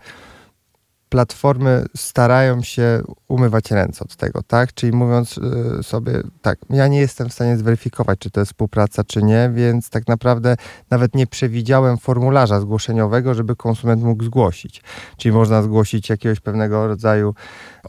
platformy 1.10 1.84
starają 1.96 2.62
się 2.62 3.02
umywać 3.28 3.70
ręce 3.70 4.04
od 4.04 4.16
tego, 4.16 4.42
tak? 4.42 4.74
Czyli 4.74 4.92
mówiąc 4.92 5.40
e, 5.78 5.82
sobie, 5.82 6.12
tak, 6.42 6.58
ja 6.70 6.88
nie 6.88 7.00
jestem 7.00 7.28
w 7.28 7.32
stanie 7.32 7.56
zweryfikować, 7.56 8.18
czy 8.18 8.30
to 8.30 8.40
jest 8.40 8.52
współpraca, 8.52 9.04
czy 9.04 9.22
nie, 9.22 9.50
więc 9.54 9.90
tak 9.90 10.08
naprawdę 10.08 10.56
nawet 10.90 11.14
nie 11.14 11.26
przewidziałem 11.26 11.98
formularza 11.98 12.60
zgłoszeniowego, 12.60 13.34
żeby 13.34 13.56
konsument 13.56 14.02
mógł 14.02 14.24
zgłosić. 14.24 14.82
Czyli 15.16 15.32
można 15.32 15.62
zgłosić 15.62 16.08
jakiegoś 16.08 16.40
pewnego 16.40 16.86
rodzaju 16.86 17.34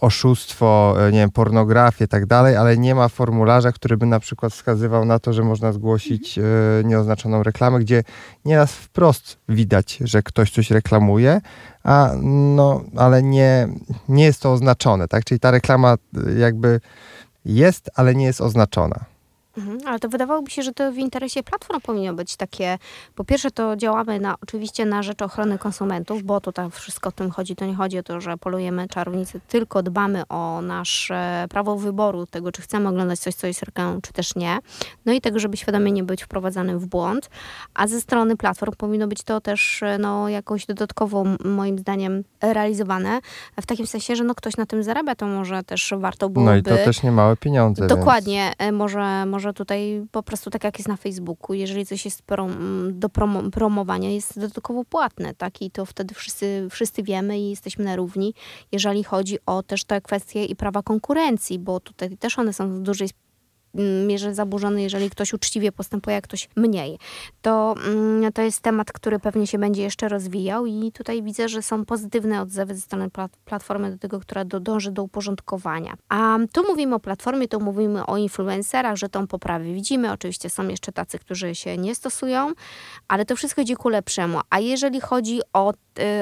oszustwo, 0.01 0.96
e, 1.08 1.12
nie 1.12 1.20
wiem, 1.20 1.32
pornografię, 1.32 2.08
tak 2.08 2.25
dalej, 2.25 2.56
ale 2.56 2.78
nie 2.78 2.96
ma 2.96 3.08
formularza, 3.08 3.72
który 3.72 3.98
by 3.98 4.06
na 4.06 4.20
przykład 4.20 4.54
wskazywał 4.54 5.06
na 5.06 5.20
to, 5.20 5.34
że 5.34 5.44
można 5.44 5.72
zgłosić 5.72 6.38
e, 6.38 6.44
nieoznaczoną 6.84 7.44
reklamę, 7.44 7.80
gdzie 7.80 8.04
nieraz 8.46 8.74
wprost 8.74 9.38
widać, 9.50 10.00
że 10.01 10.24
ktoś 10.24 10.51
coś 10.51 10.72
reklamuje, 10.72 11.42
a 11.84 12.12
no, 12.22 12.84
ale 12.98 13.24
nie, 13.24 13.68
nie 14.10 14.24
jest 14.24 14.42
to 14.42 14.54
oznaczone, 14.54 15.08
tak? 15.08 15.26
Czyli 15.26 15.40
ta 15.40 15.52
reklama 15.52 15.98
e, 16.28 16.40
jakby 16.40 16.80
jest, 17.46 17.90
ale 17.96 18.16
nie 18.16 18.26
jest 18.26 18.42
oznaczona. 18.42 19.06
Mhm, 19.58 19.79
ale 19.86 20.00
to 20.00 20.10
wydawałoby 20.10 20.51
się, 20.51 20.62
że 20.62 20.74
to 20.74 20.91
w 20.91 20.98
interesie 20.98 21.43
platform 21.43 21.81
powinno 21.81 22.13
być 22.13 22.36
takie. 22.36 22.77
Po 23.15 23.24
pierwsze, 23.24 23.51
to 23.51 23.75
działamy 23.75 24.20
na, 24.20 24.36
oczywiście 24.43 24.86
na 24.86 25.03
rzecz 25.03 25.22
ochrony 25.22 25.58
konsumentów, 25.58 26.24
bo 26.24 26.41
to 26.41 26.51
tam 26.51 26.72
wszystko 26.72 27.10
o 27.10 27.12
tym 27.12 27.31
chodzi. 27.31 27.55
To 27.55 27.65
nie 27.65 27.75
chodzi 27.75 28.00
o 28.00 28.03
to, 28.03 28.22
że 28.22 28.38
polujemy 28.38 28.88
czarownicy, 28.88 29.39
tylko 29.48 29.84
dbamy 29.84 30.24
o 30.29 30.62
nasze 30.62 31.46
prawo 31.50 31.77
wyboru 31.77 32.25
tego, 32.25 32.51
czy 32.51 32.62
chcemy 32.62 32.89
oglądać 32.89 33.20
coś, 33.20 33.36
co 33.36 33.48
jest 33.48 33.63
reklamą, 33.63 34.01
czy 34.01 34.13
też 34.13 34.36
nie. 34.36 34.60
No 35.05 35.13
i 35.13 35.22
tego, 35.22 35.39
żeby 35.39 35.58
świadomie 35.58 35.91
nie 35.91 36.03
być 36.03 36.24
wprowadzanym 36.24 36.79
w 36.79 36.86
błąd. 36.86 37.29
A 37.74 37.88
ze 37.88 38.01
strony 38.01 38.38
platform 38.38 38.72
powinno 38.77 39.08
być 39.08 39.24
to 39.24 39.41
też 39.41 39.84
no, 40.00 40.29
jakoś 40.29 40.65
dodatkowo, 40.65 41.24
moim 41.46 41.79
zdaniem, 41.79 42.24
realizowane. 42.41 43.20
W 43.62 43.65
takim 43.65 43.88
sensie, 43.88 44.15
że 44.15 44.24
no, 44.24 44.36
ktoś 44.36 44.58
na 44.58 44.65
tym 44.65 44.84
zarabia, 44.84 45.15
to 45.15 45.27
może 45.27 45.63
też 45.63 45.93
warto 45.98 46.29
byłoby... 46.29 46.51
No 46.51 46.58
i 46.58 46.63
to 46.63 46.75
też 46.86 47.03
nie 47.03 47.12
małe 47.12 47.38
pieniądze. 47.38 47.88
Dokładnie. 47.88 48.53
Więc... 48.60 48.70
E, 48.70 48.72
może, 48.72 49.25
może 49.25 49.41
może 49.42 49.54
tutaj 49.54 50.06
po 50.12 50.24
prostu 50.24 50.50
tak 50.50 50.64
jak 50.64 50.80
jest 50.80 50.88
na 50.88 50.98
Facebooku, 50.98 51.54
jeżeli 51.54 51.86
coś 51.86 52.06
jest 52.06 52.22
prom, 52.22 52.54
do 53.00 53.10
prom, 53.10 53.52
promowania, 53.52 54.10
jest 54.10 54.40
dodatkowo 54.40 54.86
płatne, 54.86 55.34
tak? 55.34 55.62
I 55.62 55.72
to 55.72 55.86
wtedy 55.86 56.16
wszyscy, 56.16 56.68
wszyscy 56.72 57.04
wiemy 57.04 57.40
i 57.40 57.50
jesteśmy 57.50 57.86
na 57.86 57.96
równi, 57.96 58.34
jeżeli 58.72 59.04
chodzi 59.04 59.38
o 59.46 59.64
też 59.64 59.84
te 59.84 60.02
kwestie 60.02 60.46
i 60.46 60.56
prawa 60.56 60.84
konkurencji, 60.84 61.60
bo 61.60 61.80
tutaj 61.80 62.18
też 62.18 62.40
one 62.40 62.54
są 62.54 62.70
w 62.70 62.82
dużej 62.82 63.10
mierze 64.08 64.34
zaburzony, 64.34 64.82
jeżeli 64.82 65.10
ktoś 65.10 65.34
uczciwie 65.34 65.72
postępuje, 65.72 66.18
a 66.18 66.22
ktoś 66.22 66.50
mniej. 66.56 66.98
To, 67.42 67.75
mm, 67.86 68.34
to 68.34 68.42
jest 68.42 68.62
temat, 68.62 68.92
który 68.92 69.20
pewnie 69.20 69.48
się 69.48 69.58
będzie 69.58 69.82
jeszcze 69.82 70.10
rozwijał 70.10 70.66
i 70.66 70.92
tutaj 70.92 71.24
widzę, 71.24 71.50
że 71.50 71.62
są 71.62 71.86
pozytywne 71.86 72.42
odzewy 72.42 72.75
ze 72.75 72.82
strony 72.82 73.10
platformy 73.46 73.92
do 73.92 73.98
tego, 73.98 74.20
która 74.20 74.46
do, 74.46 74.60
dąży 74.60 74.92
do 74.92 75.04
uporządkowania. 75.04 75.94
A 76.10 76.38
tu 76.54 76.68
mówimy 76.68 76.96
o 76.96 77.00
platformie, 77.00 77.48
tu 77.48 77.60
mówimy 77.60 78.06
o 78.06 78.18
influencerach, 78.18 78.96
że 78.96 79.10
tą 79.10 79.28
poprawę 79.28 79.66
widzimy. 79.66 80.12
Oczywiście 80.12 80.50
są 80.50 80.68
jeszcze 80.68 80.92
tacy, 80.92 81.20
którzy 81.20 81.56
się 81.56 81.78
nie 81.78 81.96
stosują, 81.96 82.51
ale 83.08 83.25
to 83.25 83.36
wszystko 83.36 83.62
idzie 83.62 83.75
ku 83.75 83.90
lepszemu. 83.90 84.40
A 84.50 84.60
jeżeli 84.60 85.01
chodzi 85.01 85.40
o 85.54 85.74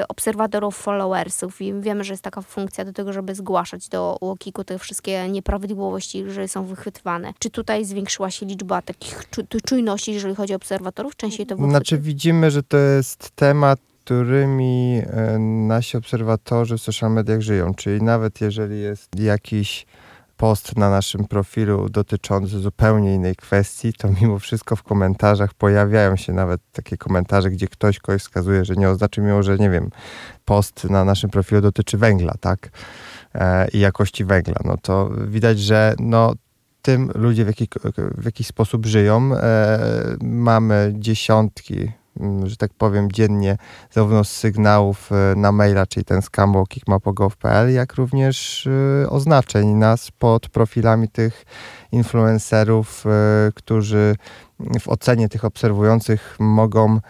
obserwatorów, 0.08 0.76
followersów 0.76 1.60
i 1.60 1.74
wiemy, 1.80 2.04
że 2.04 2.12
jest 2.12 2.22
taka 2.22 2.42
funkcja 2.42 2.84
do 2.84 2.92
tego, 2.92 3.12
żeby 3.12 3.34
zgłaszać 3.34 3.88
do 3.88 4.16
UOKiK-u 4.20 4.64
te 4.64 4.78
wszystkie 4.78 5.28
nieprawidłowości, 5.28 6.24
które 6.24 6.48
są 6.48 6.64
wychwytywane. 6.64 7.32
Czy 7.38 7.50
tutaj 7.50 7.84
zwiększyła 7.84 8.30
się 8.30 8.46
liczba 8.46 8.82
takich 8.82 9.22
czujności, 9.66 10.12
jeżeli 10.12 10.34
chodzi 10.34 10.52
o 10.52 10.56
obserwatorów? 10.56 11.16
Częściej 11.16 11.46
to 11.46 11.56
było. 11.56 11.70
Znaczy 11.70 11.98
widzimy, 11.98 12.50
że 12.50 12.62
to 12.62 12.76
jest 12.76 13.30
temat, 13.30 13.80
którymi 14.04 15.02
e, 15.06 15.38
nasi 15.38 15.96
obserwatorzy 15.96 16.78
w 16.78 16.80
social 16.80 17.12
mediach 17.12 17.40
żyją. 17.40 17.74
Czyli 17.74 18.02
nawet 18.02 18.40
jeżeli 18.40 18.80
jest 18.80 19.20
jakiś 19.20 19.86
post 20.40 20.76
na 20.76 20.90
naszym 20.90 21.24
profilu 21.24 21.88
dotyczący 21.88 22.58
zupełnie 22.58 23.14
innej 23.14 23.36
kwestii, 23.36 23.92
to 23.92 24.08
mimo 24.20 24.38
wszystko 24.38 24.76
w 24.76 24.82
komentarzach 24.82 25.54
pojawiają 25.54 26.16
się 26.16 26.32
nawet 26.32 26.60
takie 26.72 26.96
komentarze, 26.96 27.50
gdzie 27.50 27.68
ktoś 27.68 27.98
kogoś 27.98 28.22
wskazuje, 28.22 28.64
że 28.64 28.74
nie 28.74 28.90
oznacza 28.90 29.22
mimo, 29.22 29.42
że 29.42 29.58
nie 29.58 29.70
wiem, 29.70 29.90
post 30.44 30.84
na 30.84 31.04
naszym 31.04 31.30
profilu 31.30 31.60
dotyczy 31.60 31.98
węgla, 31.98 32.34
tak? 32.40 32.70
E, 33.34 33.68
I 33.68 33.80
jakości 33.80 34.24
węgla. 34.24 34.54
No 34.64 34.76
to 34.82 35.10
widać, 35.26 35.58
że 35.58 35.94
no 35.98 36.32
tym 36.82 37.10
ludzie 37.14 37.44
w, 37.44 37.46
jaki, 37.46 37.68
w 38.18 38.24
jakiś 38.24 38.46
sposób 38.46 38.86
żyją. 38.86 39.34
E, 39.34 40.16
mamy 40.22 40.92
dziesiątki, 40.98 41.92
że 42.44 42.56
tak 42.56 42.74
powiem, 42.74 43.12
dziennie 43.12 43.56
zarówno 43.90 44.24
z 44.24 44.30
sygnałów 44.30 45.10
e, 45.12 45.36
na 45.36 45.52
maila, 45.52 45.86
czyli 45.86 46.04
ten 46.04 46.22
scam 46.22 46.54
kickmapo.gov.pl, 46.68 47.72
jak 47.72 47.94
również 47.94 48.66
e, 48.66 49.10
oznaczeń 49.10 49.68
nas 49.68 50.10
pod 50.10 50.48
profilami 50.48 51.08
tych 51.08 51.44
influencerów, 51.92 53.04
którzy 53.54 54.16
w 54.80 54.88
ocenie 54.88 55.28
tych 55.28 55.44
obserwujących 55.44 56.36
mogą 56.40 57.00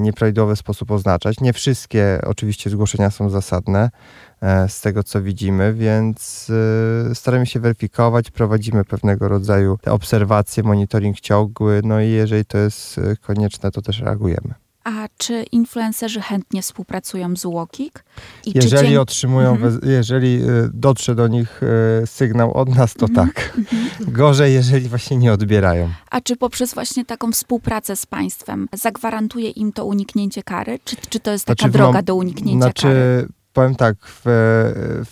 nieprawidłowy 0.00 0.56
sposób 0.56 0.90
oznaczać. 0.90 1.40
Nie 1.40 1.52
wszystkie 1.52 2.20
oczywiście 2.26 2.70
zgłoszenia 2.70 3.10
są 3.10 3.30
zasadne. 3.30 3.90
E, 4.44 4.68
z 4.68 4.80
tego, 4.80 5.02
co 5.02 5.22
widzimy, 5.22 5.74
więc 5.74 6.50
e, 7.10 7.14
staramy 7.14 7.46
się 7.46 7.60
weryfikować, 7.60 8.30
prowadzimy 8.30 8.84
pewnego 8.84 9.28
rodzaju 9.28 9.78
obserwacje, 9.86 10.62
monitoring 10.62 11.20
ciągły, 11.20 11.80
no 11.84 12.00
i 12.00 12.10
jeżeli 12.10 12.44
to 12.44 12.58
jest 12.58 12.98
e, 12.98 13.16
konieczne, 13.16 13.70
to 13.70 13.82
też 13.82 14.00
reagujemy. 14.00 14.63
A 14.84 15.08
czy 15.18 15.42
influencerzy 15.52 16.20
chętnie 16.20 16.62
współpracują 16.62 17.36
z 17.36 17.44
Łokik? 17.44 18.04
jeżeli 18.46 18.88
dzień... 18.88 18.96
otrzymują, 18.96 19.50
mhm. 19.50 19.80
jeżeli 19.84 20.40
dotrze 20.72 21.14
do 21.14 21.28
nich 21.28 21.60
sygnał 22.06 22.54
od 22.54 22.76
nas, 22.76 22.94
to 22.94 23.06
mhm. 23.06 23.28
tak. 23.28 23.52
Mhm. 23.58 24.12
Gorzej, 24.12 24.54
jeżeli 24.54 24.88
właśnie 24.88 25.16
nie 25.16 25.32
odbierają. 25.32 25.90
A 26.10 26.20
czy 26.20 26.36
poprzez 26.36 26.74
właśnie 26.74 27.04
taką 27.04 27.32
współpracę 27.32 27.96
z 27.96 28.06
państwem 28.06 28.68
zagwarantuje 28.72 29.50
im 29.50 29.72
to 29.72 29.84
uniknięcie 29.84 30.42
kary? 30.42 30.78
Czy, 30.84 30.96
czy 31.08 31.20
to 31.20 31.30
jest 31.30 31.44
taka 31.44 31.58
znaczy, 31.58 31.72
droga 31.72 32.02
do 32.02 32.14
uniknięcia 32.14 32.64
znaczy, 32.64 32.82
kary? 32.82 33.28
Powiem 33.54 33.74
tak, 33.74 33.96
w, 34.02 34.22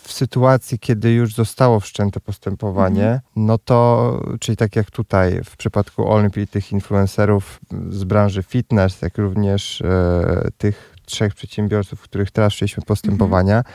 w, 0.02 0.12
sytuacji, 0.12 0.78
kiedy 0.78 1.12
już 1.12 1.34
zostało 1.34 1.80
wszczęte 1.80 2.20
postępowanie, 2.20 3.04
mhm. 3.04 3.20
no 3.36 3.58
to, 3.58 4.20
czyli 4.40 4.56
tak 4.56 4.76
jak 4.76 4.90
tutaj 4.90 5.40
w 5.44 5.56
przypadku 5.56 6.08
Olympii, 6.08 6.46
tych 6.46 6.72
influencerów 6.72 7.60
z 7.88 8.04
branży 8.04 8.42
fitness, 8.42 9.02
jak 9.02 9.18
również 9.18 9.80
e, 9.80 10.48
tych 10.58 10.94
trzech 11.04 11.34
przedsiębiorców, 11.34 12.00
w 12.00 12.02
których 12.02 12.30
teraz 12.30 12.52
wszczęliśmy 12.52 12.82
postępowania, 12.82 13.56
mhm. 13.56 13.74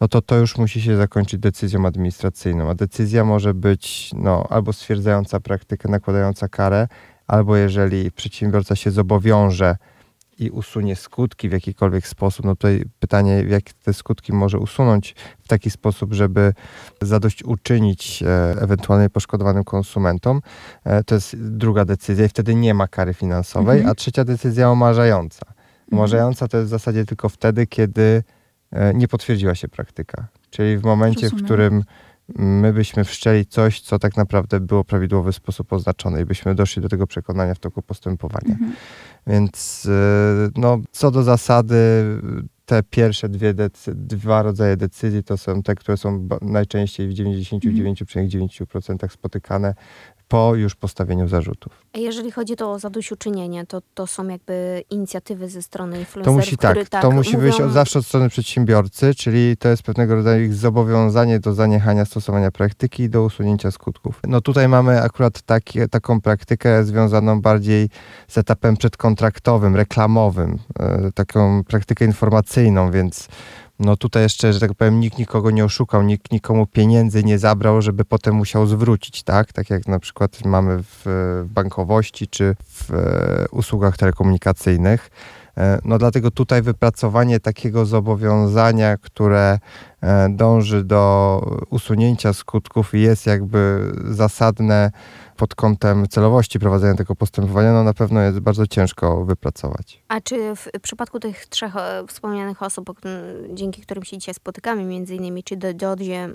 no 0.00 0.08
to 0.08 0.22
to 0.22 0.36
już 0.36 0.58
musi 0.58 0.82
się 0.82 0.96
zakończyć 0.96 1.40
decyzją 1.40 1.86
administracyjną. 1.86 2.70
A 2.70 2.74
decyzja 2.74 3.24
może 3.24 3.54
być 3.54 4.10
no, 4.14 4.46
albo 4.50 4.72
stwierdzająca 4.72 5.40
praktykę, 5.40 5.88
nakładająca 5.88 6.48
karę, 6.48 6.88
albo 7.26 7.56
jeżeli 7.56 8.10
przedsiębiorca 8.10 8.76
się 8.76 8.90
zobowiąże, 8.90 9.76
i 10.42 10.50
usunie 10.50 10.96
skutki 10.96 11.48
w 11.48 11.52
jakikolwiek 11.52 12.06
sposób, 12.06 12.46
no 12.46 12.56
tutaj 12.56 12.84
pytanie, 12.98 13.44
jak 13.48 13.62
te 13.72 13.92
skutki 13.92 14.32
może 14.32 14.58
usunąć 14.58 15.14
w 15.42 15.48
taki 15.48 15.70
sposób, 15.70 16.14
żeby 16.14 16.52
zadośćuczynić 17.02 18.22
e, 18.22 18.26
ewentualnie 18.60 19.10
poszkodowanym 19.10 19.64
konsumentom, 19.64 20.40
e, 20.84 21.04
to 21.04 21.14
jest 21.14 21.36
druga 21.36 21.84
decyzja 21.84 22.24
i 22.24 22.28
wtedy 22.28 22.54
nie 22.54 22.74
ma 22.74 22.88
kary 22.88 23.14
finansowej, 23.14 23.78
mhm. 23.78 23.90
a 23.92 23.94
trzecia 23.94 24.24
decyzja 24.24 24.70
omarzająca. 24.70 25.46
Omarzająca 25.92 26.48
to 26.48 26.56
jest 26.56 26.68
w 26.68 26.70
zasadzie 26.70 27.04
tylko 27.04 27.28
wtedy, 27.28 27.66
kiedy 27.66 28.22
e, 28.72 28.94
nie 28.94 29.08
potwierdziła 29.08 29.54
się 29.54 29.68
praktyka. 29.68 30.26
Czyli 30.50 30.78
w 30.78 30.84
momencie, 30.84 31.22
Rozumiem. 31.22 31.42
w 31.42 31.44
którym 31.44 31.84
my 32.38 32.72
byśmy 32.72 33.04
wszczęli 33.04 33.46
coś, 33.46 33.80
co 33.80 33.98
tak 33.98 34.16
naprawdę 34.16 34.60
było 34.60 34.82
w 34.82 34.86
prawidłowy 34.86 35.32
sposób 35.32 35.72
oznaczone 35.72 36.20
i 36.22 36.24
byśmy 36.24 36.54
doszli 36.54 36.82
do 36.82 36.88
tego 36.88 37.06
przekonania 37.06 37.54
w 37.54 37.58
toku 37.58 37.82
postępowania. 37.82 38.52
Mhm. 38.52 38.72
Więc 39.26 39.84
y, 39.84 40.50
no, 40.56 40.78
co 40.92 41.10
do 41.10 41.22
zasady, 41.22 41.74
te 42.64 42.82
pierwsze 42.82 43.28
dwie 43.28 43.54
dwa 43.86 44.42
rodzaje 44.42 44.76
decyzji 44.76 45.22
to 45.22 45.36
są 45.36 45.62
te, 45.62 45.74
które 45.74 45.96
są 45.96 46.28
najczęściej 46.42 47.08
w 47.08 47.12
99,9% 47.12 49.08
spotykane 49.12 49.74
po 50.32 50.54
już 50.54 50.74
postawieniu 50.74 51.28
zarzutów. 51.28 51.86
A 51.92 51.98
jeżeli 51.98 52.30
chodzi 52.30 52.56
to 52.56 52.72
o 52.72 52.78
zadośćuczynienie, 52.78 53.66
to, 53.66 53.82
to 53.94 54.06
są 54.06 54.28
jakby 54.28 54.84
inicjatywy 54.90 55.48
ze 55.48 55.62
strony 55.62 55.98
influencerów, 55.98 56.36
To 56.36 56.40
musi 56.40 56.56
tak, 56.56 56.88
tak 56.88 57.02
to 57.02 57.10
musi 57.10 57.36
mówią... 57.36 57.50
być 57.50 57.60
od, 57.60 57.72
zawsze 57.72 57.98
od 57.98 58.06
strony 58.06 58.28
przedsiębiorcy, 58.28 59.14
czyli 59.14 59.56
to 59.56 59.68
jest 59.68 59.82
pewnego 59.82 60.14
rodzaju 60.14 60.44
ich 60.44 60.54
zobowiązanie 60.54 61.40
do 61.40 61.54
zaniechania 61.54 62.04
stosowania 62.04 62.50
praktyki 62.50 63.02
i 63.02 63.10
do 63.10 63.22
usunięcia 63.22 63.70
skutków. 63.70 64.20
No 64.28 64.40
tutaj 64.40 64.68
mamy 64.68 65.02
akurat 65.02 65.42
taki, 65.42 65.88
taką 65.90 66.20
praktykę 66.20 66.84
związaną 66.84 67.40
bardziej 67.40 67.88
z 68.28 68.38
etapem 68.38 68.76
przedkontraktowym, 68.76 69.76
reklamowym, 69.76 70.58
e, 70.78 71.12
taką 71.14 71.64
praktykę 71.64 72.04
informacyjną, 72.04 72.90
więc 72.90 73.28
no 73.78 73.96
tutaj 73.96 74.22
jeszcze, 74.22 74.52
że 74.52 74.60
tak 74.60 74.74
powiem, 74.74 75.00
nikt 75.00 75.18
nikogo 75.18 75.50
nie 75.50 75.64
oszukał, 75.64 76.02
nikt 76.02 76.32
nikomu 76.32 76.66
pieniędzy 76.66 77.24
nie 77.24 77.38
zabrał, 77.38 77.82
żeby 77.82 78.04
potem 78.04 78.34
musiał 78.34 78.66
zwrócić, 78.66 79.22
tak? 79.22 79.52
Tak 79.52 79.70
jak 79.70 79.88
na 79.88 79.98
przykład 79.98 80.44
mamy 80.44 80.78
w, 80.82 81.04
bankowości 81.48 82.28
czy 82.28 82.56
w 82.64 82.90
e, 82.90 83.46
usługach 83.50 83.96
telekomunikacyjnych. 83.96 85.10
E, 85.58 85.78
no 85.84 85.98
dlatego 85.98 86.30
tutaj 86.30 86.62
wypracowanie 86.62 87.40
takiego 87.40 87.86
zobowiązania, 87.86 88.96
które 88.96 89.58
dąży 90.30 90.84
do 90.84 91.40
usunięcia 91.70 92.32
skutków 92.32 92.94
i 92.94 93.00
jest 93.00 93.26
jakby 93.26 93.92
zasadne 94.04 94.90
pod 95.36 95.54
kątem 95.54 96.08
celowości 96.08 96.58
prowadzenia 96.58 96.94
tego 96.94 97.14
postępowania, 97.14 97.72
no 97.72 97.84
na 97.84 97.94
pewno 97.94 98.20
jest 98.20 98.40
bardzo 98.40 98.66
ciężko 98.66 99.24
wypracować. 99.24 100.02
A 100.08 100.20
czy 100.20 100.56
w 100.56 100.68
przypadku 100.82 101.20
tych 101.20 101.46
trzech 101.46 101.76
e, 101.76 102.04
wspomnianych 102.06 102.62
osób, 102.62 103.00
dzięki 103.54 103.82
którym 103.82 104.04
się 104.04 104.18
dzisiaj 104.18 104.34
spotykamy, 104.34 104.84
między 104.84 105.14
innymi, 105.14 105.44
czy 105.44 105.56
Dodzie, 105.56 106.28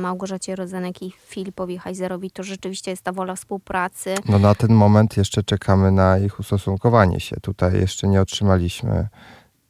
Małgorzacie 0.00 0.56
Rodzenek 0.56 1.02
i 1.02 1.12
Filipowi 1.26 1.78
Heizerowi, 1.78 2.30
to 2.30 2.42
rzeczywiście 2.42 2.90
jest 2.90 3.02
ta 3.02 3.12
wola 3.12 3.34
współpracy? 3.34 4.14
No 4.28 4.38
na 4.38 4.54
ten 4.54 4.72
moment 4.72 5.16
jeszcze 5.16 5.42
czekamy 5.42 5.92
na 5.92 6.18
ich 6.18 6.40
ustosunkowanie 6.40 7.20
się. 7.20 7.36
Tutaj 7.42 7.80
jeszcze 7.80 8.08
nie 8.08 8.20
otrzymaliśmy 8.20 9.08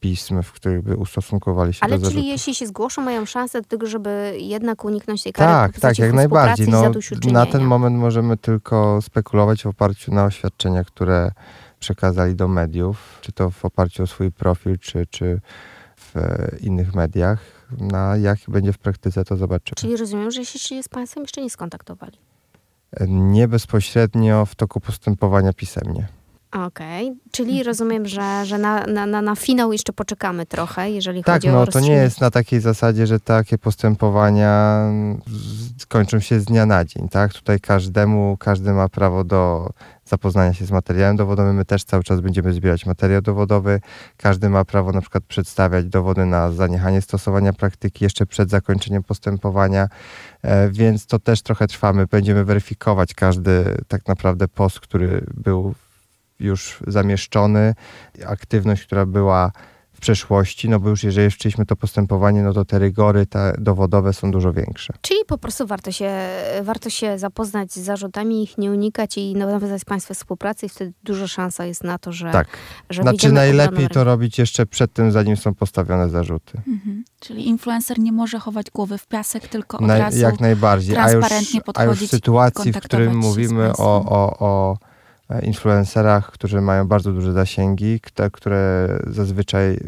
pism, 0.04 0.42
w 0.42 0.52
których 0.52 0.82
by 0.82 0.96
ustosunkowali 0.96 1.74
się 1.74 1.80
Ale 1.82 1.98
do 1.98 2.10
czyli 2.10 2.26
jeśli 2.26 2.54
się 2.54 2.66
zgłoszą, 2.66 3.02
mają 3.02 3.24
szansę 3.24 3.60
do 3.62 3.68
tego, 3.68 3.86
żeby 3.86 4.36
jednak 4.38 4.84
uniknąć 4.84 5.22
tej 5.22 5.32
kary? 5.32 5.52
Tak, 5.52 5.80
tak, 5.80 5.98
jak 5.98 6.12
najbardziej. 6.12 6.68
No, 6.68 6.92
na 7.32 7.46
ten 7.46 7.64
moment 7.64 7.96
możemy 7.96 8.36
tylko 8.36 9.02
spekulować 9.02 9.62
w 9.62 9.66
oparciu 9.66 10.14
na 10.14 10.24
oświadczenia, 10.24 10.84
które 10.84 11.30
przekazali 11.78 12.34
do 12.34 12.48
mediów, 12.48 13.18
czy 13.20 13.32
to 13.32 13.50
w 13.50 13.64
oparciu 13.64 14.02
o 14.02 14.06
swój 14.06 14.32
profil, 14.32 14.78
czy, 14.78 15.06
czy 15.06 15.40
w 15.96 16.14
innych 16.60 16.94
mediach. 16.94 17.40
Na 17.80 18.16
jak 18.16 18.38
będzie 18.48 18.72
w 18.72 18.78
praktyce, 18.78 19.24
to 19.24 19.36
zobaczymy. 19.36 19.74
Czyli 19.76 19.96
rozumiem, 19.96 20.30
że 20.30 20.44
się 20.44 20.82
z 20.82 20.88
Państwem 20.88 21.22
jeszcze 21.22 21.42
nie 21.42 21.50
skontaktowali? 21.50 22.18
Nie 23.08 23.48
bezpośrednio 23.48 24.46
w 24.46 24.54
toku 24.54 24.80
postępowania 24.80 25.52
pisemnie. 25.52 26.08
Okej, 26.54 27.06
okay. 27.06 27.18
czyli 27.30 27.62
rozumiem, 27.62 28.06
że, 28.06 28.46
że 28.46 28.58
na, 28.58 28.86
na, 28.86 29.22
na 29.22 29.36
finał 29.36 29.72
jeszcze 29.72 29.92
poczekamy 29.92 30.46
trochę, 30.46 30.90
jeżeli 30.90 31.24
tak, 31.24 31.34
chodzi 31.34 31.48
no, 31.48 31.62
o 31.62 31.66
Tak, 31.66 31.74
no 31.74 31.80
to 31.80 31.86
nie 31.86 31.92
jest 31.92 32.20
na 32.20 32.30
takiej 32.30 32.60
zasadzie, 32.60 33.06
że 33.06 33.20
takie 33.20 33.58
postępowania 33.58 34.80
skończą 35.78 36.20
się 36.20 36.40
z 36.40 36.44
dnia 36.44 36.66
na 36.66 36.84
dzień, 36.84 37.08
tak? 37.08 37.32
Tutaj 37.32 37.60
każdemu, 37.60 38.36
każdy 38.40 38.72
ma 38.72 38.88
prawo 38.88 39.24
do 39.24 39.70
zapoznania 40.04 40.54
się 40.54 40.66
z 40.66 40.70
materiałem 40.70 41.16
dowodowym. 41.16 41.56
My 41.56 41.64
też 41.64 41.84
cały 41.84 42.02
czas 42.02 42.20
będziemy 42.20 42.52
zbierać 42.52 42.86
materiał 42.86 43.22
dowodowy. 43.22 43.80
Każdy 44.16 44.48
ma 44.48 44.64
prawo 44.64 44.92
na 44.92 45.00
przykład 45.00 45.24
przedstawiać 45.24 45.86
dowody 45.86 46.26
na 46.26 46.50
zaniechanie 46.50 47.02
stosowania 47.02 47.52
praktyki 47.52 48.04
jeszcze 48.04 48.26
przed 48.26 48.50
zakończeniem 48.50 49.02
postępowania, 49.02 49.88
e, 50.42 50.70
więc 50.70 51.06
to 51.06 51.18
też 51.18 51.42
trochę 51.42 51.66
trwamy. 51.66 52.06
Będziemy 52.06 52.44
weryfikować 52.44 53.14
każdy 53.14 53.76
tak 53.88 54.08
naprawdę 54.08 54.48
post, 54.48 54.80
który 54.80 55.26
był 55.34 55.74
już 56.40 56.82
zamieszczony, 56.86 57.74
aktywność, 58.26 58.82
która 58.82 59.06
była 59.06 59.52
w 59.94 60.00
przeszłości, 60.00 60.68
no 60.68 60.80
bo 60.80 60.88
już 60.88 61.04
jeżeli 61.04 61.30
wszczęliśmy 61.30 61.66
to 61.66 61.76
postępowanie, 61.76 62.42
no 62.42 62.52
to 62.52 62.64
te 62.64 62.78
rygory 62.78 63.26
te 63.26 63.54
dowodowe 63.58 64.12
są 64.12 64.30
dużo 64.30 64.52
większe. 64.52 64.94
Czyli 65.00 65.18
po 65.26 65.38
prostu 65.38 65.66
warto 65.66 65.92
się, 65.92 66.10
warto 66.62 66.90
się 66.90 67.18
zapoznać 67.18 67.72
z 67.72 67.78
zarzutami, 67.78 68.42
ich 68.42 68.58
nie 68.58 68.70
unikać 68.70 69.18
i 69.18 69.34
nawiązać 69.34 69.80
z 69.80 69.84
Państwem 69.84 70.14
współpracy 70.14 70.66
i 70.66 70.68
wtedy 70.68 70.92
duża 71.04 71.26
szansa 71.26 71.66
jest 71.66 71.84
na 71.84 71.98
to, 71.98 72.12
że 72.12 72.30
Tak, 72.30 72.48
że 72.90 73.02
znaczy 73.02 73.32
najlepiej 73.32 73.88
to 73.88 74.04
robić 74.04 74.38
jeszcze 74.38 74.66
przed 74.66 74.92
tym, 74.92 75.12
zanim 75.12 75.36
są 75.36 75.54
postawione 75.54 76.08
zarzuty. 76.08 76.58
Mhm. 76.68 77.04
Czyli 77.20 77.48
influencer 77.48 77.98
nie 77.98 78.12
może 78.12 78.38
chować 78.38 78.70
głowy 78.70 78.98
w 78.98 79.06
piasek, 79.06 79.48
tylko 79.48 79.78
od 79.78 79.88
razu 79.88 80.18
Jak 80.18 80.40
najbardziej. 80.40 80.94
transparentnie 80.94 81.36
a 81.36 81.58
już, 81.58 81.64
podchodzić 81.64 81.88
A 81.88 82.02
już 82.02 82.08
w 82.08 82.10
sytuacji, 82.10 82.72
w 82.72 82.80
którym 82.80 83.16
mówimy 83.16 83.72
o, 83.72 84.04
o, 84.04 84.38
o 84.38 84.76
influencerach, 85.42 86.30
którzy 86.30 86.60
mają 86.60 86.88
bardzo 86.88 87.12
duże 87.12 87.32
zasięgi, 87.32 88.00
te, 88.14 88.30
które 88.30 88.88
zazwyczaj 89.06 89.72
e, 89.72 89.78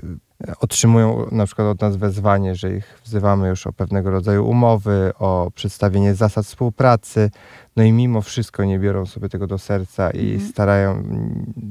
otrzymują 0.61 1.27
na 1.33 1.47
przykład 1.47 1.69
od 1.69 1.81
nas 1.81 1.97
wezwanie, 1.97 2.55
że 2.55 2.77
ich 2.77 3.01
wzywamy 3.05 3.49
już 3.49 3.67
o 3.67 3.73
pewnego 3.73 4.11
rodzaju 4.11 4.49
umowy, 4.49 5.13
o 5.19 5.51
przedstawienie 5.55 6.15
zasad 6.15 6.47
współpracy, 6.47 7.31
no 7.77 7.83
i 7.83 7.93
mimo 7.93 8.23
wszystko 8.23 8.65
nie 8.65 8.79
biorą 8.79 9.07
sobie 9.07 9.29
tego 9.29 9.47
do 9.47 9.59
serca 9.59 10.11
i 10.11 10.35
mm. 10.35 10.49
starają 10.49 11.03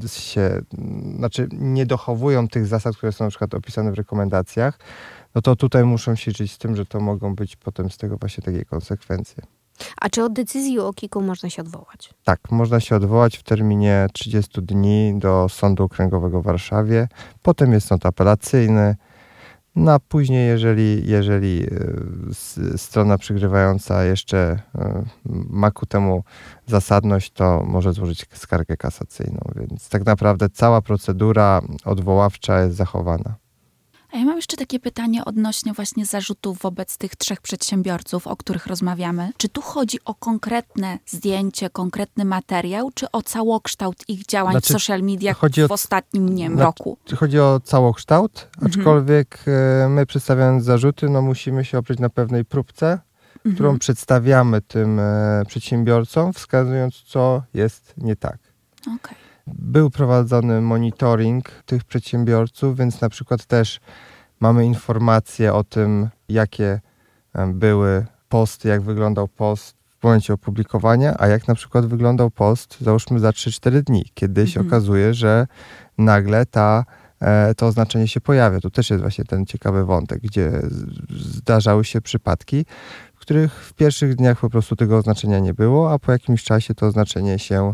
się, 0.08 0.62
znaczy 1.18 1.48
nie 1.52 1.86
dochowują 1.86 2.48
tych 2.48 2.68
zasad, 2.68 2.98
które 2.98 3.12
są 3.12 3.24
na 3.24 3.30
przykład 3.30 3.54
opisane 3.54 3.92
w 3.92 3.96
rekomendacjach, 3.96 4.80
no 5.36 5.42
to 5.42 5.56
tutaj 5.56 5.84
muszą 5.84 6.16
się 6.16 6.32
żyć 6.32 6.52
z 6.52 6.58
tym, 6.58 6.76
że 6.76 6.86
to 6.86 7.00
mogą 7.00 7.36
być 7.36 7.56
potem 7.56 7.90
z 7.90 7.98
tego 7.98 8.18
właśnie 8.18 8.44
takie 8.44 8.66
konsekwencje. 8.66 9.44
A 10.02 10.10
czy 10.10 10.24
od 10.24 10.34
decyzji 10.34 10.80
o 10.80 10.94
kiku 10.94 11.22
można 11.22 11.50
się 11.50 11.62
odwołać? 11.62 12.14
Tak, 12.24 12.52
można 12.52 12.80
się 12.80 12.96
odwołać 12.96 13.38
w 13.38 13.44
terminie 13.44 14.08
30 14.14 14.62
dni 14.62 15.14
do 15.20 15.50
Sądu 15.50 15.84
Okręgowego 15.84 16.42
w 16.42 16.46
Warszawie. 16.46 17.08
Potem 17.42 17.74
jest 17.74 17.88
sąd 17.88 18.06
apelacyjny. 18.06 18.96
No 19.76 19.92
a 19.92 20.00
później, 20.00 20.48
jeżeli, 20.48 21.08
jeżeli 21.08 21.66
y, 22.74 22.78
strona 22.78 23.18
przygrywająca 23.18 24.04
jeszcze 24.04 24.60
y, 24.76 24.80
ma 25.50 25.72
ku 25.72 25.86
temu 25.86 26.24
zasadność, 26.68 27.32
to 27.32 27.64
może 27.64 27.94
złożyć 27.94 28.26
skargę 28.34 28.78
kasacyjną. 28.78 29.40
Więc 29.56 29.90
tak 29.90 30.06
naprawdę 30.06 30.50
cała 30.50 30.82
procedura 30.82 31.62
odwoławcza 31.86 32.62
jest 32.62 32.76
zachowana. 32.76 33.36
A 34.16 34.18
ja 34.18 34.26
mam 34.26 34.36
jeszcze 34.36 34.58
takie 34.58 34.80
pytanie 34.80 35.26
odnośnie 35.26 35.74
właśnie 35.74 36.06
zarzutów 36.06 36.62
wobec 36.62 36.98
tych 36.98 37.16
trzech 37.16 37.42
przedsiębiorców, 37.42 38.28
o 38.28 38.36
których 38.36 38.68
rozmawiamy. 38.68 39.32
Czy 39.38 39.50
tu 39.50 39.62
chodzi 39.62 40.00
o 40.06 40.16
konkretne 40.16 41.00
zdjęcie, 41.06 41.70
konkretny 41.70 42.26
materiał, 42.26 42.92
czy 42.94 43.12
o 43.12 43.22
całokształt 43.22 44.04
ich 44.08 44.26
działań 44.26 44.54
znaczy, 44.54 44.68
w 44.68 44.72
social 44.72 45.02
mediach 45.02 45.42
w 45.68 45.72
ostatnim, 45.72 46.36
nie 46.36 46.48
znaczy, 46.48 46.64
roku? 46.64 46.98
Chodzi 47.16 47.40
o 47.40 47.60
całokształt, 47.64 48.48
mhm. 48.56 48.72
aczkolwiek 48.72 49.38
mhm. 49.38 49.94
my 49.94 50.06
przedstawiając 50.06 50.64
zarzuty, 50.64 51.10
no 51.10 51.22
musimy 51.22 51.66
się 51.66 51.78
oprzeć 51.78 52.00
na 52.00 52.10
pewnej 52.10 52.46
próbce, 52.46 53.00
mhm. 53.36 53.56
którą 53.56 53.80
przedstawiamy 53.80 54.62
tym 54.62 55.00
e, 55.00 55.44
przedsiębiorcom, 55.48 56.34
wskazując, 56.34 56.96
co 56.96 57.44
jest 57.54 57.94
nie 57.98 58.16
tak. 58.16 58.38
Okay. 58.82 59.25
Był 59.48 59.90
prowadzony 59.90 60.62
monitoring 60.62 61.50
tych 61.66 61.84
przedsiębiorców, 61.84 62.78
więc 62.78 63.02
na 63.02 63.10
przykład 63.10 63.46
też 63.46 63.80
mamy 64.40 64.66
informacje 64.66 65.54
o 65.54 65.64
tym, 65.64 66.10
jakie 66.30 66.82
były 67.48 68.06
posty, 68.30 68.68
jak 68.70 68.82
wyglądał 68.82 69.28
post 69.28 69.76
w 70.00 70.04
momencie 70.04 70.34
opublikowania, 70.34 71.16
a 71.20 71.28
jak 71.28 71.48
na 71.48 71.56
przykład 71.56 71.86
wyglądał 71.86 72.32
post, 72.32 72.78
załóżmy 72.82 73.20
za 73.20 73.30
3-4 73.30 73.82
dni, 73.82 74.06
kiedy 74.14 74.48
się 74.48 74.60
mhm. 74.60 74.68
okazuje, 74.68 75.14
że 75.14 75.48
nagle 75.98 76.46
ta, 76.46 76.86
e, 77.22 77.56
to 77.56 77.68
oznaczenie 77.68 78.08
się 78.08 78.22
pojawia. 78.22 78.60
Tu 78.60 78.70
też 78.70 78.90
jest 78.90 79.02
właśnie 79.02 79.26
ten 79.26 79.46
ciekawy 79.46 79.86
wątek, 79.86 80.22
gdzie 80.22 80.52
zdarzały 81.10 81.86
się 81.86 82.02
przypadki, 82.02 82.66
w 83.16 83.20
których 83.20 83.54
w 83.54 83.74
pierwszych 83.74 84.16
dniach 84.16 84.40
po 84.40 84.50
prostu 84.50 84.76
tego 84.76 84.98
oznaczenia 84.98 85.40
nie 85.40 85.54
było, 85.54 85.94
a 85.94 86.00
po 86.00 86.12
jakimś 86.12 86.44
czasie 86.44 86.76
to 86.76 86.86
oznaczenie 86.86 87.40
się 87.40 87.74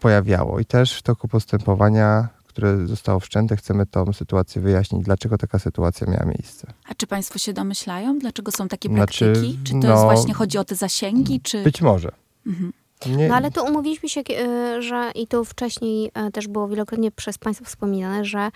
pojawiało. 0.00 0.60
I 0.60 0.64
też 0.64 0.98
w 0.98 1.02
toku 1.02 1.28
postępowania, 1.28 2.28
które 2.46 2.86
zostało 2.86 3.20
wszczęte, 3.20 3.56
chcemy 3.56 3.86
tą 3.86 4.12
sytuację 4.12 4.62
wyjaśnić, 4.62 5.04
dlaczego 5.04 5.38
taka 5.38 5.58
sytuacja 5.58 6.06
miała 6.06 6.24
miejsce. 6.24 6.72
A 6.88 6.94
czy 6.94 7.06
Państwo 7.06 7.38
się 7.38 7.52
domyślają, 7.52 8.18
dlaczego 8.18 8.52
są 8.52 8.68
takie 8.68 8.88
znaczy, 8.88 9.24
praktyki? 9.24 9.58
Czy 9.64 9.72
to 9.72 9.78
no, 9.78 9.90
jest 9.90 10.02
właśnie 10.02 10.34
chodzi 10.34 10.58
o 10.58 10.64
te 10.64 10.74
zasięgi? 10.74 11.40
Czy... 11.40 11.62
Być 11.62 11.82
może. 11.82 12.12
Mhm. 12.46 12.72
Nie. 13.06 13.28
No 13.28 13.34
ale 13.34 13.50
to 13.50 13.64
umówiliśmy 13.64 14.08
się, 14.08 14.20
e, 14.20 14.82
że 14.82 15.10
i 15.14 15.26
to 15.26 15.44
wcześniej 15.44 16.10
e, 16.14 16.30
też 16.30 16.48
było 16.48 16.68
wielokrotnie 16.68 17.10
przez 17.10 17.38
Państwa 17.38 17.64
wspominane, 17.64 18.24
że 18.24 18.50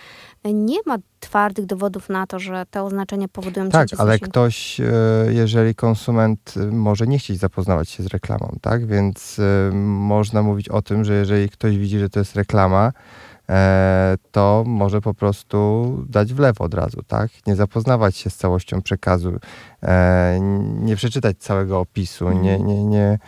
nie 0.45 0.79
ma 0.87 0.97
twardych 1.21 1.67
dowodów 1.67 2.09
na 2.09 2.27
to, 2.27 2.39
że 2.39 2.67
te 2.71 2.83
oznaczenia 2.83 3.29
powodują 3.29 3.69
Tak, 3.69 3.89
ale 3.99 4.19
ktoś, 4.19 4.81
e, 4.81 4.85
jeżeli 5.29 5.75
konsument 5.75 6.55
może 6.73 7.07
nie 7.07 7.19
chcieć 7.19 7.39
zapoznawać 7.39 7.89
się 7.89 8.03
z 8.03 8.07
reklamą, 8.07 8.57
tak? 8.61 8.87
Więc 8.87 9.41
można 9.73 10.43
mówić 10.43 10.69
o 10.69 10.83
tym, 10.83 11.05
że 11.05 11.15
jeżeli 11.15 11.49
ktoś 11.49 11.79
widzi, 11.79 11.99
że 11.99 12.11
to 12.11 12.19
jest 12.19 12.37
reklama, 12.37 12.93
to 14.31 14.65
może 14.67 15.01
po 15.01 15.15
prostu 15.15 15.87
dać 16.09 16.35
w 16.35 16.39
lewo 16.39 16.65
od 16.65 16.75
razu, 16.75 17.03
tak? 17.07 17.31
Nie 17.47 17.57
zapoznawać 17.57 18.17
się 18.17 18.31
z 18.31 18.37
całością 18.37 18.83
przekazu, 18.83 19.33
nie 20.81 20.97
przeczytać 20.97 21.37
całego 21.39 21.81
opisu, 21.81 22.31
nie, 22.31 22.55
mhm. 22.55 22.67
nie, 22.67 22.85
nie, 22.85 23.19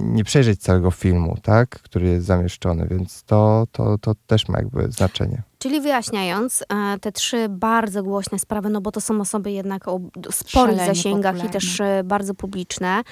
nie 0.00 0.24
przejrzeć 0.24 0.60
całego 0.60 0.90
filmu, 0.90 1.36
tak, 1.42 1.68
który 1.68 2.08
jest 2.08 2.26
zamieszczony, 2.26 2.86
więc 2.90 3.22
to, 3.22 3.66
to, 3.72 3.98
to 3.98 4.14
też 4.26 4.48
ma 4.48 4.58
jakby 4.58 4.92
znaczenie. 4.92 5.42
Czyli 5.64 5.80
wyjaśniając, 5.80 6.64
e, 6.68 6.98
te 6.98 7.12
trzy 7.12 7.48
bardzo 7.48 8.02
głośne 8.02 8.38
sprawy, 8.38 8.70
no 8.70 8.80
bo 8.80 8.92
to 8.92 9.00
są 9.00 9.20
osoby 9.20 9.52
jednak 9.52 9.88
o 9.88 10.00
sporych 10.30 10.76
Szalenie 10.76 10.94
zasięgach 10.94 11.34
popularne. 11.34 11.50
i 11.50 11.52
też 11.52 11.80
e, 11.80 12.02
bardzo 12.04 12.34
publiczne. 12.34 13.02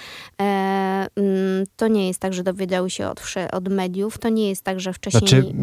E, 0.41 0.45
mm, 1.17 1.67
to 1.77 1.89
nie 1.89 2.09
jest 2.09 2.21
tak, 2.21 2.35
że 2.35 2.43
dowiedziały 2.43 2.91
się 2.91 3.09
od, 3.09 3.23
od 3.53 3.69
mediów, 3.69 4.19
to 4.19 4.29
nie 4.29 4.49
jest 4.49 4.63
tak, 4.63 4.81
że 4.81 4.93
wcześniej... 4.93 5.29
Znaczy, 5.29 5.55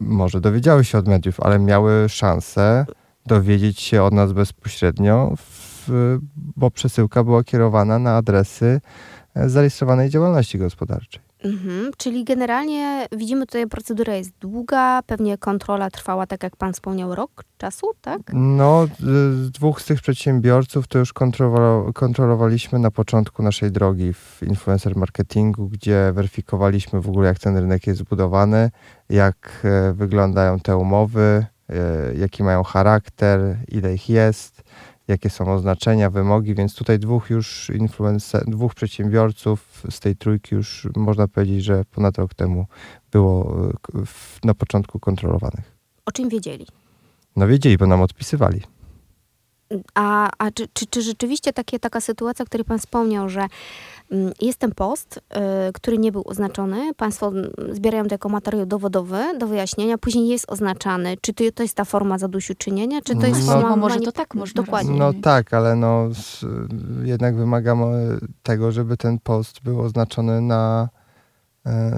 może 0.00 0.40
dowiedziały 0.40 0.84
się 0.84 0.98
od 0.98 1.08
mediów, 1.08 1.40
ale 1.40 1.58
miały 1.58 2.08
szansę 2.08 2.86
dowiedzieć 3.26 3.80
się 3.80 4.02
od 4.02 4.14
nas 4.14 4.32
bezpośrednio, 4.32 5.32
w, 5.36 5.88
bo 6.56 6.70
przesyłka 6.70 7.24
była 7.24 7.44
kierowana 7.44 7.98
na 7.98 8.16
adresy 8.16 8.80
zarejestrowanej 9.34 10.10
działalności 10.10 10.58
gospodarczej. 10.58 11.22
Mhm, 11.44 11.90
czyli 11.96 12.24
generalnie 12.24 13.06
widzimy 13.12 13.46
tutaj, 13.46 13.66
procedura 13.66 14.14
jest 14.14 14.32
długa, 14.40 15.02
pewnie 15.06 15.38
kontrola 15.38 15.90
trwała, 15.90 16.26
tak 16.26 16.42
jak 16.42 16.56
pan 16.56 16.72
wspomniał, 16.72 17.14
rok 17.14 17.44
czasu, 17.58 17.86
tak? 18.00 18.20
No, 18.32 18.86
dwóch 19.52 19.82
z 19.82 19.84
tych 19.84 20.00
przedsiębiorców 20.00 20.88
to 20.88 20.98
już 20.98 21.12
kontrolowaliśmy 21.94 22.78
na 22.78 22.90
początku 22.90 23.42
naszej 23.42 23.72
drogi 23.72 24.12
w 24.12 24.42
influencer 24.42 24.96
marketingu, 24.96 25.68
gdzie 25.68 26.12
weryfikowaliśmy 26.14 27.00
w 27.00 27.08
ogóle, 27.08 27.28
jak 27.28 27.38
ten 27.38 27.56
rynek 27.56 27.86
jest 27.86 28.00
zbudowany, 28.00 28.70
jak 29.08 29.62
e, 29.64 29.92
wyglądają 29.92 30.60
te 30.60 30.76
umowy, 30.76 31.46
e, 31.68 32.14
jaki 32.14 32.42
mają 32.42 32.62
charakter, 32.62 33.56
ile 33.68 33.94
ich 33.94 34.08
jest 34.08 34.61
jakie 35.12 35.30
są 35.30 35.54
oznaczenia, 35.54 36.10
wymogi, 36.10 36.54
więc 36.54 36.74
tutaj 36.74 36.98
dwóch 36.98 37.30
już 37.30 37.70
influencer, 37.70 38.44
dwóch 38.46 38.74
przedsiębiorców 38.74 39.82
z 39.90 40.00
tej 40.00 40.16
trójki 40.16 40.54
już 40.54 40.88
można 40.96 41.28
powiedzieć, 41.28 41.64
że 41.64 41.84
ponad 41.84 42.18
rok 42.18 42.34
temu 42.34 42.66
było 43.10 43.56
e, 43.94 44.04
na 44.44 44.54
początku 44.54 45.00
kontrolowanych. 45.00 45.76
O 46.06 46.12
czym 46.12 46.28
wiedzieli? 46.28 46.66
No 47.36 47.46
wiedzieli, 47.46 47.78
bo 47.78 47.86
nam 47.86 48.00
odpisywali. 48.02 48.60
A, 49.94 50.30
a 50.38 50.50
czy, 50.50 50.68
czy, 50.72 50.86
czy 50.86 51.02
rzeczywiście 51.02 51.52
takie, 51.52 51.78
taka 51.78 52.00
sytuacja, 52.00 52.42
o 52.42 52.46
której 52.46 52.64
Pan 52.64 52.78
wspomniał, 52.78 53.28
że 53.28 53.46
mm, 54.10 54.32
jest 54.40 54.58
ten 54.58 54.74
post, 54.74 55.16
y, 55.16 55.72
który 55.72 55.98
nie 55.98 56.12
był 56.12 56.22
oznaczony, 56.26 56.94
Państwo 56.94 57.28
mm, 57.28 57.50
zbierają 57.70 58.04
to 58.04 58.14
jako 58.14 58.28
materiał 58.28 58.66
dowodowy 58.66 59.38
do 59.38 59.46
wyjaśnienia, 59.46 59.98
później 59.98 60.28
jest 60.28 60.50
oznaczany. 60.50 61.16
Czy 61.20 61.34
to, 61.34 61.44
to 61.54 61.62
jest 61.62 61.74
ta 61.74 61.84
forma 61.84 62.18
zadośćuczynienia, 62.18 63.00
czy 63.00 63.16
to 63.16 63.26
jest 63.26 63.46
no, 63.46 63.52
forma... 63.52 63.70
No, 63.70 63.76
może 63.76 64.00
to 64.00 64.12
tak 64.12 64.34
można 64.34 64.62
Dokładnie. 64.62 64.98
No 64.98 65.12
tak, 65.22 65.54
ale 65.54 65.76
no 65.76 66.08
jednak 67.02 67.36
wymagamy 67.36 68.18
tego, 68.42 68.72
żeby 68.72 68.96
ten 68.96 69.18
post 69.18 69.62
był 69.64 69.80
oznaczony 69.80 70.40
na 70.40 70.88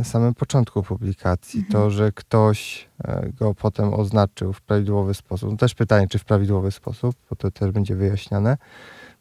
samym 0.05 0.35
początku 0.35 0.83
publikacji. 0.83 1.61
Mhm. 1.61 1.73
To, 1.73 1.91
że 1.91 2.13
ktoś 2.13 2.89
e, 3.05 3.33
go 3.39 3.55
potem 3.55 3.95
oznaczył 3.95 4.53
w 4.53 4.63
prawidłowy 4.63 5.15
sposób, 5.15 5.51
no 5.51 5.57
też 5.57 5.75
pytanie, 5.75 6.09
czy 6.09 6.19
w 6.19 6.25
prawidłowy 6.25 6.71
sposób, 6.71 7.17
bo 7.31 7.37
to 7.37 7.51
też 7.51 7.71
będzie 7.71 7.97
wyjaśniane, 7.97 8.57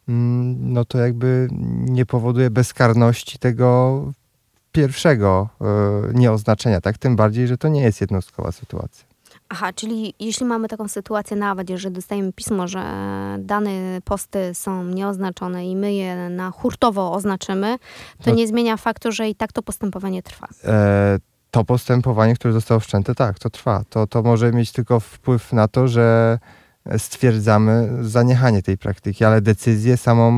mm, 0.08 0.72
no 0.72 0.84
to 0.84 0.98
jakby 0.98 1.48
nie 1.80 2.06
powoduje 2.06 2.50
bezkarności 2.50 3.38
tego 3.38 4.02
pierwszego 4.72 5.48
e, 5.60 5.64
nieoznaczenia, 6.14 6.80
tak? 6.80 6.98
Tym 6.98 7.16
bardziej, 7.16 7.48
że 7.48 7.58
to 7.58 7.68
nie 7.68 7.82
jest 7.82 8.00
jednostkowa 8.00 8.52
sytuacja. 8.52 9.13
Aha, 9.48 9.72
czyli 9.72 10.14
jeśli 10.20 10.46
mamy 10.46 10.68
taką 10.68 10.88
sytuację 10.88 11.36
nawet, 11.36 11.70
że 11.70 11.90
dostajemy 11.90 12.32
pismo, 12.32 12.68
że 12.68 12.82
dane 13.38 13.70
posty 14.04 14.54
są 14.54 14.84
nieoznaczone 14.84 15.66
i 15.66 15.76
my 15.76 15.94
je 15.94 16.28
na 16.28 16.50
hurtowo 16.50 17.12
oznaczymy, 17.12 17.78
to 18.24 18.30
no. 18.30 18.36
nie 18.36 18.48
zmienia 18.48 18.76
faktu, 18.76 19.12
że 19.12 19.28
i 19.28 19.34
tak 19.34 19.52
to 19.52 19.62
postępowanie 19.62 20.22
trwa. 20.22 20.48
E, 20.64 21.18
to 21.50 21.64
postępowanie, 21.64 22.34
które 22.34 22.54
zostało 22.54 22.80
wszczęte, 22.80 23.14
tak, 23.14 23.38
to 23.38 23.50
trwa. 23.50 23.84
To, 23.90 24.06
to 24.06 24.22
może 24.22 24.52
mieć 24.52 24.72
tylko 24.72 25.00
wpływ 25.00 25.52
na 25.52 25.68
to, 25.68 25.88
że 25.88 26.38
stwierdzamy 26.98 27.88
zaniechanie 28.00 28.62
tej 28.62 28.78
praktyki, 28.78 29.24
ale 29.24 29.40
decyzję 29.40 29.96
samą 29.96 30.30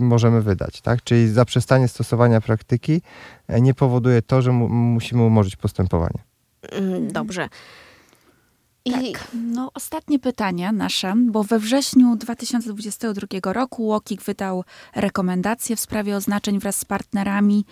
y, 0.00 0.02
możemy 0.02 0.42
wydać, 0.42 0.80
tak? 0.80 1.02
Czyli 1.04 1.28
zaprzestanie 1.28 1.88
stosowania 1.88 2.40
praktyki 2.40 3.02
e, 3.48 3.60
nie 3.60 3.74
powoduje 3.74 4.22
to, 4.22 4.42
że 4.42 4.52
mu, 4.52 4.68
musimy 4.68 5.22
umorzyć 5.22 5.56
postępowanie. 5.56 6.18
Mm, 6.72 7.12
dobrze. 7.12 7.48
I 8.86 9.12
tak. 9.12 9.28
no, 9.34 9.70
ostatnie 9.74 10.18
pytanie 10.18 10.72
nasze, 10.72 11.14
bo 11.16 11.44
we 11.44 11.58
wrześniu 11.58 12.16
2022 12.16 13.52
roku 13.52 13.86
Łokik 13.86 14.22
wydał 14.22 14.64
rekomendacje 14.94 15.76
w 15.76 15.80
sprawie 15.80 16.16
oznaczeń 16.16 16.58
wraz 16.58 16.76
z 16.76 16.84
partnerami. 16.84 17.64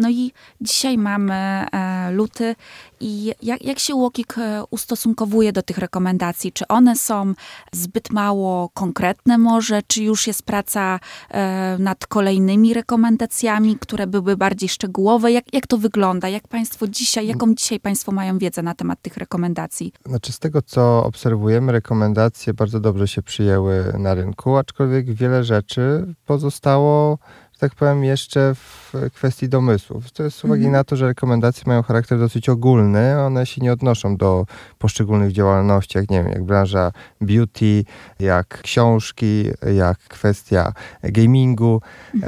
No 0.00 0.08
i 0.08 0.32
dzisiaj 0.60 0.98
mamy 0.98 1.34
e, 1.34 2.10
luty 2.10 2.54
i 3.00 3.32
jak, 3.42 3.64
jak 3.64 3.78
się 3.78 3.94
Łokik 3.94 4.38
e, 4.38 4.62
ustosunkowuje 4.70 5.52
do 5.52 5.62
tych 5.62 5.78
rekomendacji? 5.78 6.52
Czy 6.52 6.68
one 6.68 6.96
są 6.96 7.34
zbyt 7.72 8.10
mało 8.12 8.68
konkretne 8.74 9.38
może? 9.38 9.82
Czy 9.86 10.02
już 10.02 10.26
jest 10.26 10.42
praca 10.42 11.00
e, 11.30 11.76
nad 11.78 12.06
kolejnymi 12.06 12.74
rekomendacjami, 12.74 13.76
które 13.76 14.06
były 14.06 14.36
bardziej 14.36 14.68
szczegółowe? 14.68 15.32
Jak, 15.32 15.54
jak 15.54 15.66
to 15.66 15.78
wygląda? 15.78 16.28
Jak 16.28 16.48
państwo 16.48 16.88
dzisiaj, 16.88 17.26
jaką 17.26 17.54
dzisiaj 17.54 17.80
państwo 17.80 18.12
mają 18.12 18.38
wiedzę 18.38 18.62
na 18.62 18.74
temat 18.74 19.02
tych 19.02 19.16
rekomendacji? 19.16 19.92
Znaczy 20.06 20.32
z 20.32 20.38
tego, 20.38 20.62
co 20.62 21.04
obserwujemy, 21.04 21.72
rekomendacje 21.72 22.54
bardzo 22.54 22.80
dobrze 22.80 23.08
się 23.08 23.22
przyjęły 23.22 23.92
na 23.98 24.14
rynku, 24.14 24.56
aczkolwiek 24.56 25.14
wiele 25.14 25.44
rzeczy 25.44 26.14
pozostało 26.26 27.18
tak 27.60 27.74
powiem, 27.74 28.04
jeszcze 28.04 28.54
w 28.54 28.92
kwestii 29.14 29.48
domysłów. 29.48 30.12
To 30.12 30.22
jest 30.22 30.36
z 30.36 30.44
uwagi 30.44 30.64
Mhm. 30.64 30.72
na 30.72 30.84
to, 30.84 30.96
że 30.96 31.06
rekomendacje 31.06 31.62
mają 31.66 31.82
charakter 31.82 32.18
dosyć 32.18 32.48
ogólny, 32.48 33.20
one 33.20 33.46
się 33.46 33.60
nie 33.60 33.72
odnoszą 33.72 34.16
do 34.16 34.46
poszczególnych 34.78 35.32
działalności, 35.32 35.98
jak 35.98 36.10
nie 36.10 36.22
wiem, 36.22 36.32
jak 36.32 36.44
branża 36.44 36.92
beauty, 37.20 37.84
jak 38.20 38.62
książki, 38.62 39.44
jak 39.74 39.98
kwestia 39.98 40.72
gamingu, 41.02 41.80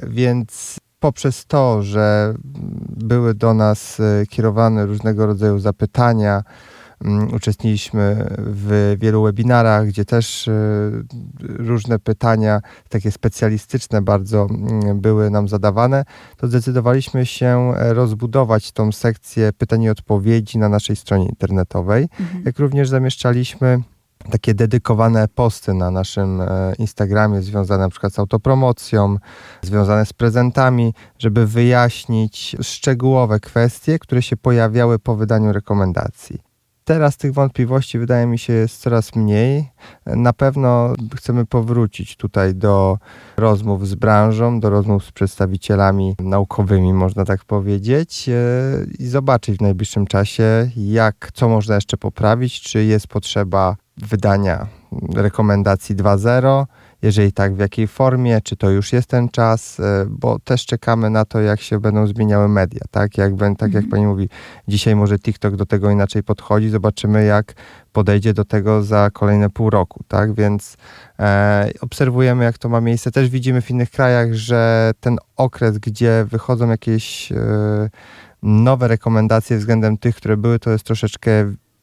więc 0.02 0.80
poprzez 1.00 1.46
to, 1.46 1.82
że 1.82 2.34
były 2.96 3.34
do 3.34 3.54
nas 3.54 4.00
e, 4.00 4.26
kierowane 4.26 4.86
różnego 4.86 5.26
rodzaju 5.26 5.58
zapytania, 5.58 6.42
mm, 7.04 7.34
uczestniliśmy 7.34 8.26
w 8.38 8.96
wielu 9.00 9.22
webinarach, 9.22 9.86
gdzie 9.86 10.04
też 10.04 10.48
e, 10.48 10.52
różne 11.40 11.98
pytania, 11.98 12.60
takie 12.88 13.10
specjalistyczne 13.10 14.02
bardzo 14.02 14.46
mm, 14.50 15.00
były 15.00 15.30
nam 15.30 15.48
zadawane, 15.48 16.04
to 16.36 16.46
zdecydowaliśmy 16.46 17.26
się 17.26 17.72
rozbudować 17.76 18.72
tą 18.72 18.92
sekcję 18.92 19.52
pytań 19.52 19.82
i 19.82 19.90
odpowiedzi 19.90 20.58
na 20.58 20.68
naszej 20.68 20.96
stronie 20.96 21.26
internetowej 21.26 22.08
Mhm. 22.20 22.42
jak 22.46 22.58
również 22.58 22.88
zamieszczaliśmy 22.88 23.82
takie 24.30 24.54
dedykowane 24.54 25.28
posty 25.28 25.74
na 25.74 25.90
naszym 25.90 26.40
e, 26.40 26.72
Instagramie 26.78 27.42
związane 27.42 27.84
na 27.84 27.88
przykład 27.88 28.12
z 28.12 28.18
autopromocją, 28.18 29.16
związane 29.62 30.06
z 30.06 30.12
prezentami, 30.12 30.94
żeby 31.18 31.46
wyjaśnić 31.46 32.56
szczegółowe 32.62 33.40
kwestie, 33.40 33.98
które 33.98 34.22
się 34.22 34.36
pojawiały 34.36 34.98
po 34.98 35.16
wydaniu 35.16 35.52
rekomendacji. 35.52 36.51
Teraz 36.84 37.16
tych 37.16 37.32
wątpliwości 37.32 37.98
wydaje 37.98 38.26
mi 38.26 38.38
się 38.38 38.52
jest 38.52 38.80
coraz 38.80 39.16
mniej. 39.16 39.70
Na 40.06 40.32
pewno 40.32 40.94
chcemy 41.16 41.46
powrócić 41.46 42.16
tutaj 42.16 42.54
do 42.54 42.98
rozmów 43.36 43.88
z 43.88 43.94
branżą, 43.94 44.60
do 44.60 44.70
rozmów 44.70 45.04
z 45.04 45.12
przedstawicielami 45.12 46.14
naukowymi, 46.18 46.94
można 46.94 47.24
tak 47.24 47.44
powiedzieć, 47.44 48.28
e, 48.28 48.32
i 48.98 49.06
zobaczyć 49.06 49.58
w 49.58 49.62
najbliższym 49.62 50.06
czasie, 50.06 50.70
jak, 50.76 51.30
co 51.34 51.48
można 51.48 51.74
jeszcze 51.74 51.96
poprawić, 51.96 52.60
czy 52.60 52.84
jest 52.84 53.06
potrzeba 53.06 53.76
wydania 53.96 54.66
rekomendacji 55.14 55.96
2.0, 55.96 56.66
jeżeli 57.02 57.32
tak, 57.32 57.54
w 57.54 57.58
jakiej 57.58 57.86
formie, 57.88 58.40
czy 58.40 58.56
to 58.56 58.70
już 58.70 58.92
jest 58.92 59.08
ten 59.08 59.28
czas, 59.28 59.80
e, 59.80 60.06
bo 60.08 60.38
też 60.38 60.66
czekamy 60.66 61.10
na 61.10 61.24
to, 61.24 61.40
jak 61.40 61.60
się 61.60 61.80
będą 61.80 62.06
zmieniały 62.06 62.48
media, 62.48 62.80
tak? 62.90 63.18
Jak, 63.18 63.32
tak 63.38 63.72
jak 63.72 63.84
Mhm. 63.84 63.90
pani 63.90 64.06
mówi, 64.06 64.28
dzisiaj 64.68 64.96
może 64.96 65.18
TikTok 65.18 65.56
do 65.56 65.66
tego 65.66 65.90
inaczej 65.90 66.22
podchodzi, 66.22 66.70
zobaczymy 66.70 67.24
jak 67.24 67.54
podejdzie 67.92 68.34
do 68.34 68.44
tego 68.44 68.82
za 68.82 69.10
kolejne 69.12 69.50
pół 69.50 69.70
roku, 69.70 70.04
tak? 70.08 70.34
Więc 70.34 70.76
e, 71.18 71.70
obserwujemy, 71.80 72.44
jak 72.44 72.58
to 72.58 72.68
ma 72.68 72.80
miejsce. 72.80 73.10
Też 73.10 73.28
widzimy 73.28 73.60
w 73.60 73.70
innych 73.70 73.90
krajach, 73.90 74.34
że 74.34 74.92
ten 75.00 75.18
okres, 75.36 75.78
gdzie 75.78 76.26
wychodzą 76.30 76.68
jakieś 76.68 77.32
e, 77.32 77.36
nowe 78.42 78.88
rekomendacje 78.88 79.58
względem 79.58 79.98
tych, 79.98 80.16
które 80.16 80.36
były, 80.36 80.58
to 80.58 80.70
jest 80.70 80.84
troszeczkę 80.84 81.30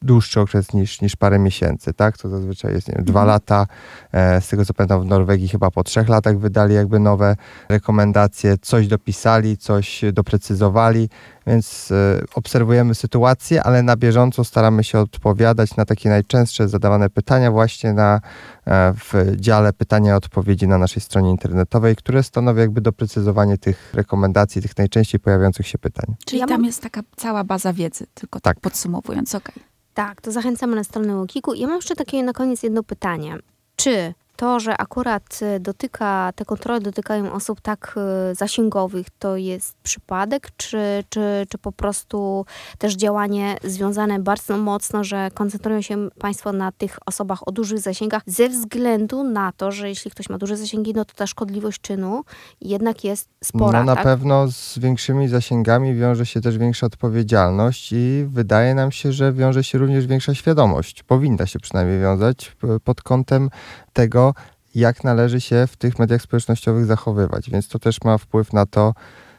dłuższy 0.02 0.40
okres 0.40 0.72
niż, 0.72 1.00
niż 1.00 1.16
parę 1.16 1.38
miesięcy, 1.38 1.92
tak? 1.92 2.18
To 2.18 2.28
zazwyczaj 2.28 2.72
jest 2.74 2.88
nie 2.88 2.94
wiem, 2.94 3.04
dwa 3.04 3.20
Mhm. 3.20 3.28
lata. 3.28 3.66
E, 4.12 4.40
z 4.40 4.48
tego 4.48 4.64
co 4.64 4.74
pamiętam 4.74 5.02
w 5.02 5.04
Norwegii 5.04 5.48
chyba 5.48 5.70
po 5.70 5.82
trzech 5.84 6.08
latach 6.08 6.38
wydali 6.38 6.74
jakby 6.74 6.98
nowe 6.98 7.36
rekomendacje, 7.68 8.58
coś 8.58 8.86
dopisali, 8.88 9.56
coś 9.56 10.00
doprecyzowali, 10.12 11.08
więc 11.46 11.92
e, 11.92 12.22
obserwujemy 12.34 12.94
sytuację, 12.94 13.62
ale 13.62 13.82
na 13.82 13.96
bieżąco 13.96 14.44
staramy 14.44 14.84
się 14.84 14.98
odpowiadać 14.98 15.76
na 15.76 15.84
takie 15.84 16.08
najczęstsze 16.08 16.68
zadawane 16.68 17.10
pytania 17.10 17.50
właśnie 17.50 17.92
na, 17.92 18.20
e, 18.66 18.92
w 18.94 19.36
dziale 19.36 19.72
pytania 19.72 20.12
i 20.12 20.16
odpowiedzi 20.16 20.68
na 20.68 20.78
naszej 20.78 21.02
stronie 21.02 21.30
internetowej, 21.30 21.96
które 21.96 22.22
stanowi 22.22 22.60
jakby 22.60 22.80
doprecyzowanie 22.80 23.58
tych 23.58 23.90
rekomendacji, 23.94 24.62
tych 24.62 24.78
najczęściej 24.78 25.20
pojawiających 25.20 25.66
się 25.66 25.78
pytań. 25.78 26.14
Czyli 26.26 26.42
tam 26.48 26.64
jest 26.64 26.82
taka 26.82 27.00
cała 27.16 27.44
baza 27.44 27.72
wiedzy, 27.72 28.06
tylko 28.14 28.40
tak, 28.40 28.54
Tak. 28.56 28.60
podsumowując, 28.60 29.34
okej. 29.34 29.69
Tak, 29.94 30.20
to 30.20 30.32
zachęcamy 30.32 30.76
na 30.76 30.84
stronę 30.84 31.16
Łokiku. 31.16 31.54
Ja 31.54 31.66
mam 31.66 31.76
jeszcze 31.76 31.96
takie 31.96 32.22
na 32.22 32.32
koniec 32.32 32.62
jedno 32.62 32.82
pytanie. 32.82 33.38
Czy 33.76 34.14
to, 34.40 34.60
że 34.60 34.76
akurat 34.76 35.40
e, 35.42 35.60
dotyka, 35.60 36.32
te 36.36 36.44
kontrole 36.44 36.80
dotykają 36.80 37.32
osób 37.32 37.60
tak 37.60 37.94
e, 37.96 38.34
zasięgowych, 38.34 39.06
to 39.18 39.36
jest 39.36 39.76
przypadek, 39.82 40.48
czy, 40.56 41.04
czy, 41.08 41.46
czy 41.48 41.58
po 41.58 41.72
prostu 41.72 42.46
też 42.78 42.96
działanie 42.96 43.56
związane 43.64 44.18
bardzo 44.18 44.56
mocno, 44.56 45.04
że 45.04 45.30
koncentrują 45.34 45.82
się 45.82 46.08
Państwo 46.18 46.52
na 46.52 46.72
tych 46.72 46.98
osobach 47.06 47.48
o 47.48 47.52
dużych 47.52 47.78
zasięgach 47.78 48.22
ze 48.26 48.48
względu 48.48 49.24
na 49.24 49.52
to, 49.52 49.72
że 49.72 49.88
jeśli 49.88 50.10
ktoś 50.10 50.28
ma 50.28 50.38
duże 50.38 50.56
zasięgi, 50.56 50.92
no 50.94 51.04
to 51.04 51.14
ta 51.14 51.26
szkodliwość 51.26 51.80
czynu 51.80 52.24
jednak 52.60 53.04
jest 53.04 53.28
spora, 53.44 53.78
no 53.78 53.84
na 53.84 53.94
tak? 53.94 54.04
pewno 54.04 54.48
z 54.48 54.78
większymi 54.78 55.28
zasięgami 55.28 55.94
wiąże 55.94 56.26
się 56.26 56.40
też 56.40 56.58
większa 56.58 56.86
odpowiedzialność 56.86 57.92
i 57.92 58.24
wydaje 58.28 58.74
nam 58.74 58.92
się, 58.92 59.12
że 59.12 59.32
wiąże 59.32 59.64
się 59.64 59.78
również 59.78 60.06
większa 60.06 60.34
świadomość. 60.34 61.02
Powinna 61.02 61.46
się 61.46 61.58
przynajmniej 61.58 62.00
wiązać 62.00 62.56
pod 62.84 63.02
kątem 63.02 63.50
tego, 63.92 64.34
jak 64.74 65.04
należy 65.04 65.40
się 65.40 65.66
w 65.66 65.76
tych 65.76 65.98
mediach 65.98 66.22
społecznościowych 66.22 66.86
zachowywać. 66.86 67.50
Więc 67.50 67.68
to 67.68 67.78
też 67.78 68.00
ma 68.04 68.18
wpływ 68.18 68.52
na 68.52 68.66
to, 68.66 68.94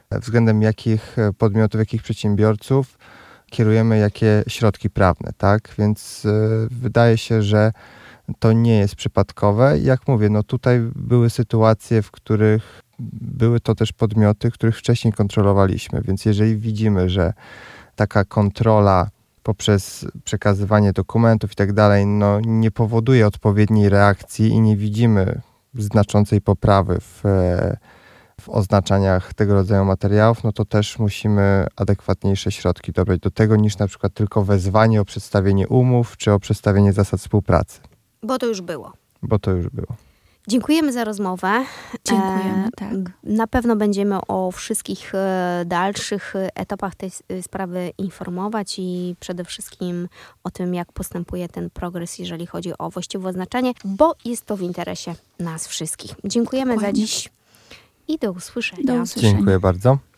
e, 0.10 0.20
względem 0.20 0.62
jakich 0.62 1.20
e, 1.20 1.34
podmiotów, 1.34 1.80
jakich 1.80 2.04
przedsiębiorców 2.04 2.98
kierujemy 3.52 3.98
jakie 3.98 4.44
środki 4.48 4.90
prawne, 4.90 5.32
tak? 5.38 5.74
Więc 5.78 6.26
e, 6.26 6.30
wydaje 6.72 7.18
się, 7.18 7.42
że 7.42 7.72
to 8.40 8.54
nie 8.54 8.78
jest 8.80 8.96
przypadkowe. 8.96 9.80
Jak 9.80 10.08
mówię, 10.08 10.30
no 10.30 10.44
tutaj 10.44 10.80
były 10.96 11.30
sytuacje, 11.30 12.02
w 12.02 12.12
których 12.12 12.82
były 13.22 13.60
to 13.60 13.76
też 13.76 13.94
podmioty, 13.94 14.52
których 14.52 14.78
wcześniej 14.78 15.14
kontrolowaliśmy, 15.14 16.02
więc 16.02 16.26
jeżeli 16.26 16.58
widzimy, 16.58 17.10
że 17.10 17.34
taka 17.96 18.26
kontrola 18.26 19.10
poprzez 19.44 20.06
przekazywanie 20.24 20.94
dokumentów 20.94 21.52
i 21.52 21.56
tak 21.56 21.74
dalej, 21.74 22.06
no 22.06 22.40
nie 22.46 22.72
powoduje 22.72 23.28
odpowiedniej 23.28 23.90
reakcji 23.90 24.48
i 24.48 24.60
nie 24.62 24.78
widzimy 24.78 25.42
znaczącej 25.74 26.42
poprawy 26.42 26.98
w, 27.02 27.26
e, 27.26 27.78
w 28.42 28.50
oznaczaniach 28.50 29.34
tego 29.34 29.54
rodzaju 29.54 29.86
materiałów, 29.86 30.44
no 30.44 30.52
to 30.52 30.66
też 30.66 31.00
musimy 31.00 31.68
adekwatniejsze 31.76 32.52
środki 32.52 32.92
dobrać 32.92 33.20
do 33.20 33.32
tego, 33.32 33.56
niż 33.56 33.78
na 33.78 33.88
przykład 33.88 34.14
tylko 34.14 34.44
wezwanie 34.44 35.02
o 35.02 35.06
przedstawienie 35.06 35.68
umów 35.68 36.18
czy 36.18 36.32
o 36.32 36.40
przedstawienie 36.40 36.94
zasad 36.94 37.20
współpracy, 37.20 37.80
Bo 38.24 38.38
to 38.38 38.46
już 38.46 38.62
było. 38.62 38.94
bo 39.24 39.40
to 39.40 39.52
już 39.52 39.70
było. 39.70 39.96
Dziękujemy 40.48 40.94
za 40.94 41.04
rozmowę. 41.04 41.66
Dziękujemy, 42.06 42.68
E, 42.68 42.70
tak. 42.76 42.94
Na 43.24 43.48
pewno 43.48 43.76
będziemy 43.76 44.18
o 44.28 44.52
wszystkich 44.52 45.16
e, 45.16 45.64
dalszych 45.66 46.34
etapach 46.56 46.96
tej 46.96 47.12
sprawy 47.42 47.92
informować 47.98 48.76
i 48.80 49.16
przede 49.20 49.46
wszystkim 49.46 50.08
o 50.44 50.52
tym, 50.52 50.74
jak 50.74 50.92
postępuje 50.92 51.50
ten 51.50 51.70
progres, 51.70 52.20
jeżeli 52.20 52.46
chodzi 52.46 52.72
o 52.78 52.90
właściwe 52.90 53.30
oznaczenie, 53.30 53.72
bo 53.86 54.16
jest 54.26 54.46
to 54.46 54.58
w 54.58 54.62
interesie 54.62 55.16
nas 55.40 55.68
wszystkich. 55.68 56.16
Dziękujemy 56.26 56.72
za 56.72 56.76
Dokładnie. 56.76 57.02
dziś 57.02 57.30
i 58.08 58.18
do 58.18 58.32
usłyszenia. 58.32 58.84
Do 58.84 58.94
usłyszenia. 59.02 59.34
Dziękuję 59.34 59.60
bardzo. 59.60 59.98